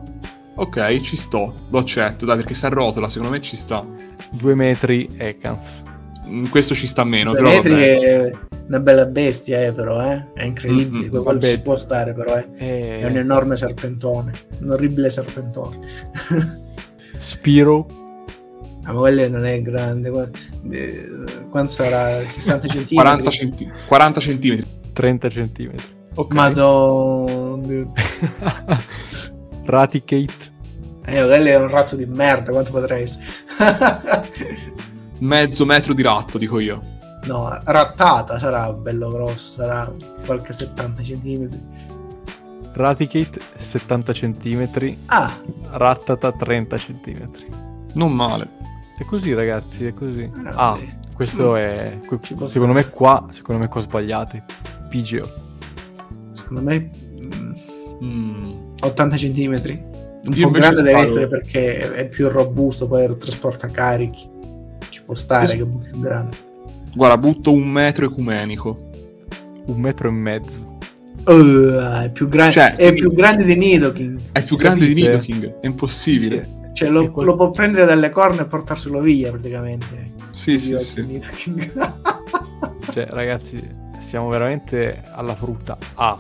[0.62, 3.86] Ok, ci sto, lo accetto, dai, perché si arrotola, secondo me ci sta.
[4.32, 5.84] 2 metri Ekans.
[6.28, 8.00] Mm, Questo ci sta meno, Due però metri vabbè.
[8.00, 8.32] è
[8.68, 10.26] una bella bestia, eh, però, eh.
[10.34, 11.06] È incredibile.
[11.06, 11.46] Mm, mm, quello vabbè.
[11.48, 12.48] ci può stare, però, eh.
[12.58, 13.00] E...
[13.00, 14.34] È un enorme serpentone.
[14.60, 15.80] Un orribile serpentone.
[17.20, 17.88] Spiro,
[18.84, 20.32] Ah, ma quello non è grande.
[20.72, 21.10] eh,
[21.50, 22.28] Quanto sarà?
[22.30, 22.94] 60 cm?
[22.96, 24.66] 40, centi- 40 centimetri.
[24.94, 25.86] 30 centimetri.
[26.16, 26.34] Ok.
[26.34, 27.92] Madonna.
[29.70, 30.58] Raticate,
[31.06, 32.52] Eh, quello è un razzo di merda.
[32.52, 33.24] Quanto potrà essere?
[35.20, 36.82] Mezzo metro di ratto, dico io.
[37.26, 39.54] no, rattata sarà bello grosso.
[39.62, 39.92] Sarà
[40.26, 41.50] qualche 70 cm.
[42.74, 45.32] Raticate 70 centimetri, Ah,
[45.72, 47.48] Rattata 30 centimetri.
[47.96, 48.48] Non male.
[48.98, 50.26] È così ragazzi, è così.
[50.34, 50.52] vabbè.
[50.54, 50.78] Ah,
[51.16, 52.00] questo è...
[52.08, 54.44] que- Ci può Secondo me qua, secondo me qua sbagliate.
[54.90, 55.30] PGO.
[56.34, 56.90] secondo me
[57.22, 57.52] mm,
[58.02, 58.39] Mm.
[58.82, 59.80] 80 cm.
[60.26, 64.30] Un Io po' grande deve essere perché è più robusto, poi trasporta carichi.
[64.90, 66.38] Ci può stare Io- che è più grande.
[66.94, 68.90] Guarda, butto un metro ecumenico.
[69.66, 70.78] Un metro e mezzo.
[71.26, 74.20] Uh, è più, gra- Cioè, è più grande di Nidoking.
[74.32, 75.10] È più grande di Capite?
[75.10, 76.58] Nidoking, è impossibile.
[76.74, 80.14] Cioè, È lo, quel- lo può prendere dalle corna e portarselo via praticamente.
[80.32, 81.22] Sì, sì, sì.
[82.92, 83.56] Cioè, ragazzi,
[84.02, 85.78] siamo veramente alla frutta.
[85.96, 86.18] Ah,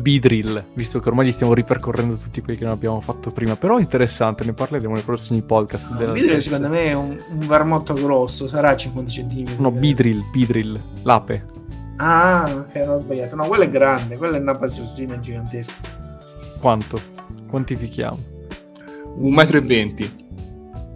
[0.00, 3.56] Bidrill, visto che ormai li stiamo ripercorrendo tutti quelli che non abbiamo fatto prima.
[3.56, 5.90] Però interessante, ne parleremo nei prossimi podcast.
[5.90, 6.50] No, della Vidril terza.
[6.50, 9.44] secondo me è un, un vermotto grosso, sarà 50 cm.
[9.58, 11.46] No, Bidrill, Bidrill, l'ape.
[11.96, 13.36] Ah, ok, non ho sbagliato.
[13.36, 15.72] No, quello è grande, quella è una passassina gigantesca.
[16.60, 17.00] Quanto?
[17.48, 18.18] Quantifichiamo.
[19.16, 20.22] Un metro e venti.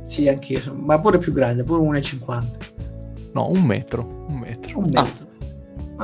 [0.08, 2.42] Sì, anch'io, ma pure più grande, pure 1,50.
[3.34, 4.24] No, un metro.
[4.28, 4.78] Un metro.
[4.78, 5.02] Un Ah.
[5.02, 5.26] metro.
[5.26, 5.27] Ah,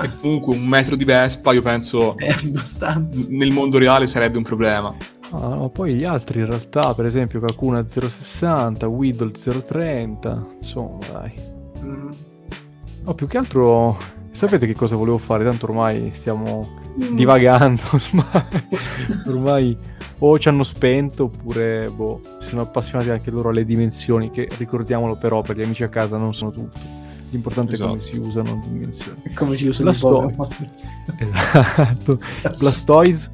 [0.03, 3.27] E comunque un metro di Vespa, io penso, è abbastanza.
[3.31, 4.95] nel mondo reale sarebbe un problema.
[5.31, 11.33] Ah, no, poi gli altri in realtà, per esempio Kakuna 060, Whittle 030, insomma dai.
[11.83, 12.09] Mm.
[13.05, 13.97] No, più che altro,
[14.33, 15.45] sapete che cosa volevo fare?
[15.45, 17.17] Tanto ormai stiamo Mm.
[17.17, 18.47] divagando, ormai,
[19.27, 19.77] ormai
[20.21, 25.43] o ci hanno spento oppure boh, sono appassionati anche loro alle dimensioni, che ricordiamolo però
[25.43, 26.81] per gli amici a casa non sono tutto.
[27.35, 28.13] L'importante è come Esatto.
[28.15, 29.23] si usano le dimensioni.
[29.35, 30.37] Come si usa il Blastoise.
[30.37, 30.71] Pokémon?
[31.19, 32.19] Esatto.
[32.59, 33.31] Blastoise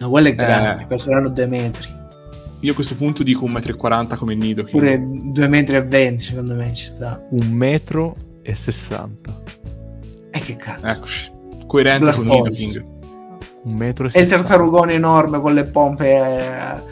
[0.00, 0.34] No, quello è Eh.
[0.34, 1.98] grande, questo saranno due metri.
[2.60, 4.64] Io a questo punto dico 1,40 m come nido.
[4.64, 7.22] Pure due metri e venti, secondo me ci sta.
[7.30, 9.42] un metro e 60.
[10.30, 10.86] E che cazzo?
[10.98, 11.30] Eccoci.
[11.66, 12.78] Coerente con Blastoise.
[12.80, 12.98] Nidoking.
[13.62, 14.36] Un metro e E il 60.
[14.48, 16.06] tartarugone enorme con le pompe.
[16.10, 16.89] eh, eh,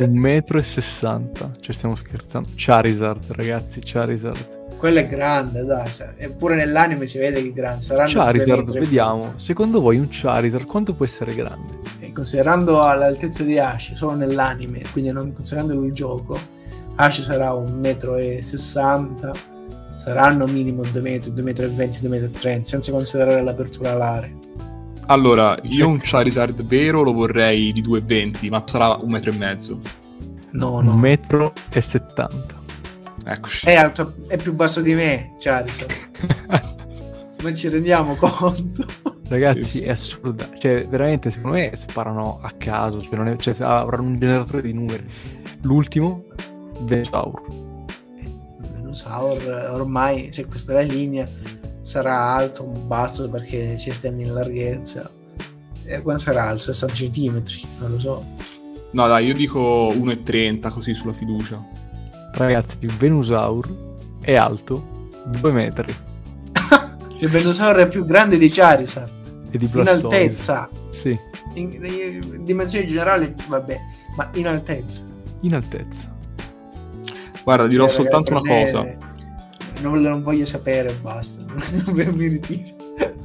[0.00, 1.50] Un metro e 60.
[1.60, 2.48] Cioè stiamo scherzando.
[2.54, 4.76] Charizard, ragazzi, Charizard.
[4.76, 5.88] quello è grande, dai.
[5.92, 7.82] cioè, Eppure nell'anime si vede che è grande.
[7.82, 9.32] Saranno Charizard, vediamo.
[9.36, 11.78] Secondo voi un Charizard quanto può essere grande?
[12.00, 16.38] E considerando l'altezza di Ash solo nell'anime, quindi non considerando il gioco,
[16.96, 19.52] Ash sarà un metro e 60.
[19.96, 23.92] Saranno minimo 2 metri, 2 metri e 20, 2 metri e 30, senza considerare l'apertura
[23.92, 24.34] alare.
[25.06, 29.80] Allora, io un Charizard vero lo vorrei di 2,20, ma sarà un metro e mezzo.
[30.52, 30.92] No, no.
[30.92, 32.62] Un metro e 70.
[33.26, 33.66] Eccoci.
[33.66, 35.92] È alto, è più basso di me, Charizard.
[37.44, 38.86] Non ci rendiamo conto.
[39.28, 40.48] Ragazzi, Sì, sì, è assurda.
[40.58, 43.02] Cioè, veramente, secondo me sparano a caso.
[43.02, 45.06] Cioè, non è- cioè, avranno un generatore di numeri.
[45.60, 46.24] L'ultimo,
[46.80, 47.42] Venusaur.
[48.72, 51.28] Venusaur eh, ormai, se questa è la linea,
[51.84, 55.10] sarà alto un basso perché si estende in larghezza.
[55.84, 56.72] E quanto sarà alto?
[56.72, 57.42] 60 cm?
[57.80, 58.20] Non lo so.
[58.92, 61.62] No, dai, io dico 1,30 così sulla fiducia.
[62.32, 63.68] Ragazzi, il Venusaur
[64.22, 65.94] è alto 2 metri.
[67.18, 69.10] Il Venusaur è più grande di Charizard.
[69.50, 70.06] E di In Blastoise.
[70.16, 70.68] altezza.
[70.90, 71.18] Sì,
[71.54, 73.76] In, in dimensioni generali, vabbè,
[74.16, 75.04] ma in altezza.
[75.40, 76.12] in altezza.
[77.44, 78.96] Guarda, dirò Cioè, soltanto una cosa.
[79.84, 81.44] Non, non voglio sapere, basta.
[81.92, 82.76] mi ritiro.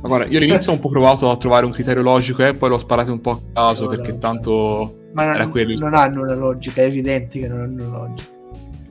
[0.02, 2.69] Ma guarda, io all'inizio ho un po' provato a trovare un criterio logico e poi
[2.69, 4.98] l'ho sparato un po' a caso No, perché no, tanto...
[5.14, 8.30] Ma Era non, quello il- non hanno una logica, è evidente che non hanno logica.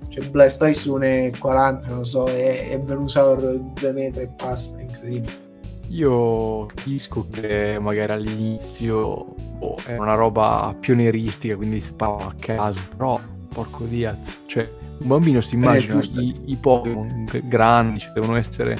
[0.09, 5.47] Cioè, Blastoise 1,40, non lo so, e, e Venusaur 2 metri e passa, è incredibile.
[5.91, 9.25] Io capisco che magari all'inizio
[9.59, 13.19] boh, era una roba pionieristica, quindi sparavo a caso, però
[13.49, 14.69] porco Diaz, cioè
[15.01, 16.21] un bambino si Eh, immagina giusto.
[16.21, 17.07] i, i Pokémon
[17.45, 18.77] grandi, cioè devono essere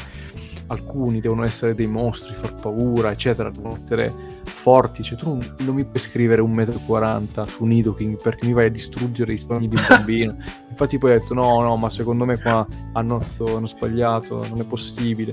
[0.71, 4.13] alcuni, devono essere dei mostri, far paura, eccetera, devono essere
[4.45, 8.47] forti, cioè tu non, non mi puoi scrivere un metro e 40 su Nidoking perché
[8.47, 10.37] mi vai a distruggere i sogni di un bambino.
[10.69, 14.65] Infatti poi ho detto no, no, ma secondo me qua hanno, hanno sbagliato, non è
[14.65, 15.33] possibile.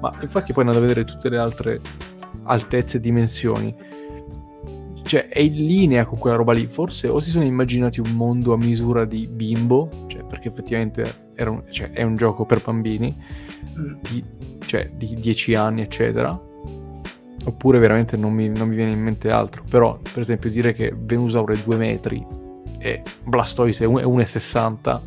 [0.00, 1.80] Ma infatti poi andando a vedere tutte le altre
[2.44, 3.72] altezze e dimensioni,
[5.04, 6.66] cioè è in linea con quella roba lì.
[6.66, 11.50] Forse o si sono immaginati un mondo a misura di bimbo, cioè perché effettivamente era
[11.50, 13.14] un- cioè, è un gioco per bambini,
[13.78, 13.94] Mm.
[14.10, 14.24] di,
[14.66, 16.30] cioè di 10 anni, eccetera.
[17.44, 19.64] Oppure veramente non mi, non mi viene in mente altro.
[19.68, 22.24] Però, per esempio, dire che Venusaur è 2 metri
[22.78, 25.00] e Blastoise è 1,60,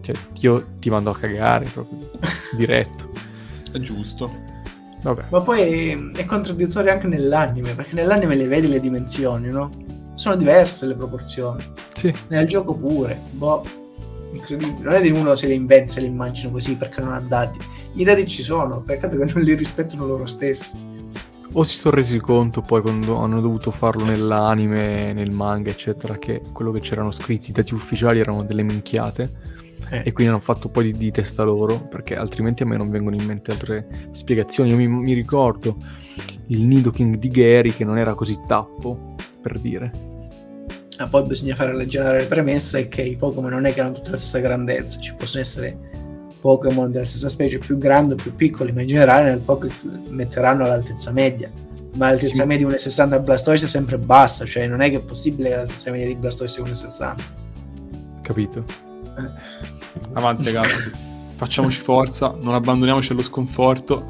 [0.00, 1.98] cioè io ti mando a cagare proprio
[2.56, 3.10] diretto.
[3.72, 4.30] È giusto.
[5.02, 5.24] Vabbè.
[5.30, 9.68] Ma poi è contraddittorio anche nell'anime, perché nell'anime le vedi le dimensioni, no?
[10.14, 11.62] Sono diverse le proporzioni.
[11.94, 13.20] Sì, Nel gioco pure.
[13.32, 13.62] Boh,
[14.32, 14.78] incredibile.
[14.82, 17.58] Non è di uno se le inventa, se le immaginano così perché non ha dati.
[17.94, 20.90] I dati ci sono, peccato che non li rispettano loro stessi.
[21.54, 26.40] o si sono resi conto poi quando hanno dovuto farlo nell'anime, nel manga, eccetera, che
[26.52, 29.50] quello che c'erano scritti, i dati ufficiali erano delle minchiate.
[29.90, 30.02] Eh.
[30.04, 33.16] E quindi hanno fatto poi di, di testa loro, perché altrimenti a me non vengono
[33.16, 34.70] in mente altre spiegazioni.
[34.70, 35.76] Io mi, mi ricordo
[36.46, 39.90] il Nidoking di Gary che non era così tappo, per dire.
[40.98, 43.92] Ma poi bisogna fare la generale premessa è che i Pokémon non è che hanno
[43.92, 45.76] tutte la stessa grandezza, ci possono essere
[46.40, 50.64] Pokémon della stessa specie più grandi o più piccoli, ma in generale nel Pocket metteranno
[50.64, 51.50] l'altezza media.
[51.98, 52.48] Ma l'altezza Sì.
[52.48, 55.56] media di 1,60 a Blastoise è sempre bassa, cioè non è che è possibile che
[55.56, 57.16] l'altezza media di Blastoise sia 1,60.
[58.22, 58.64] Capito?
[60.12, 60.90] Avanti ragazzi,
[61.34, 64.06] facciamoci forza, non abbandoniamoci allo sconforto.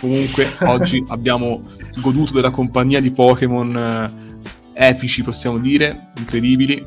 [0.00, 1.62] Comunque oggi abbiamo
[2.00, 3.76] goduto della compagnia di Pokémon
[4.72, 6.84] eh, epici, possiamo dire, incredibili.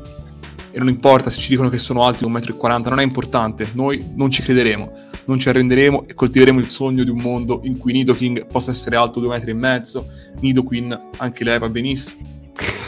[0.74, 4.12] E non importa se ci dicono che sono alti 1,40 m, non è importante, noi
[4.14, 4.92] non ci crederemo,
[5.26, 8.96] non ci arrenderemo e coltiveremo il sogno di un mondo in cui Nidoking possa essere
[8.96, 12.30] alto 2,5 m, Nidoqueen anche lei va benissimo.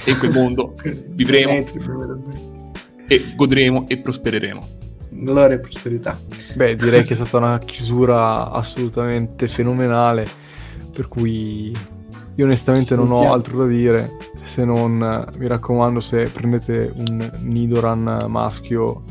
[0.04, 0.74] E in quel mondo
[1.08, 2.52] Vivremo.
[3.06, 4.68] E godremo e prospereremo.
[5.10, 6.18] Gloria e prosperità.
[6.54, 10.26] Beh, direi che è stata una chiusura assolutamente fenomenale,
[10.92, 11.72] per cui
[12.36, 18.18] Io onestamente non ho altro da dire se non mi raccomando se prendete un Nidoran
[18.26, 19.04] maschio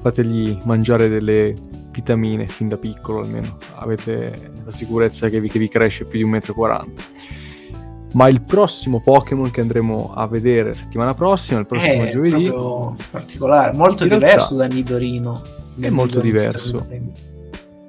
[0.00, 1.54] fategli mangiare delle
[1.92, 6.30] vitamine fin da piccolo almeno avete la sicurezza che vi, che vi cresce più di
[6.30, 6.92] 1,40 m
[8.14, 12.50] ma il prossimo Pokémon che andremo a vedere settimana prossima, il prossimo è giovedì,
[13.10, 15.40] particolare, molto diverso da Nidorino.
[15.78, 16.86] È molto diverso.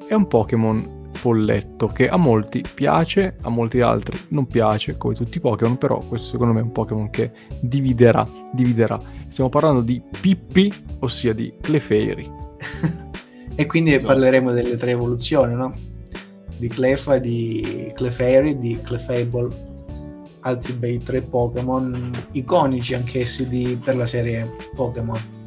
[0.05, 5.37] È un Pokémon folletto che a molti piace, a molti altri non piace, come tutti
[5.37, 8.99] i Pokémon, però questo secondo me è un Pokémon che dividerà, dividerà.
[9.27, 12.31] Stiamo parlando di Pippi, ossia di Clefairy.
[13.55, 14.13] e quindi esatto.
[14.13, 15.73] parleremo delle tre evoluzioni, no?
[16.57, 19.68] Di Clef, di Clefairy, di Clefable
[20.41, 25.37] altri bei tre Pokémon iconici anch'essi di, per la serie Pokémon.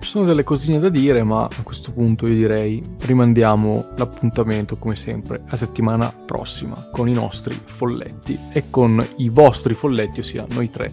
[0.00, 4.94] Ci sono delle cosine da dire, ma a questo punto io direi rimandiamo l'appuntamento come
[4.94, 10.70] sempre a settimana prossima con i nostri folletti e con i vostri folletti, ossia noi
[10.70, 10.92] tre.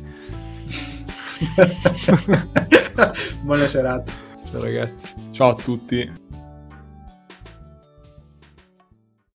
[3.44, 4.12] Buona serata.
[4.50, 5.14] Ciao ragazzi.
[5.32, 6.23] Ciao a tutti.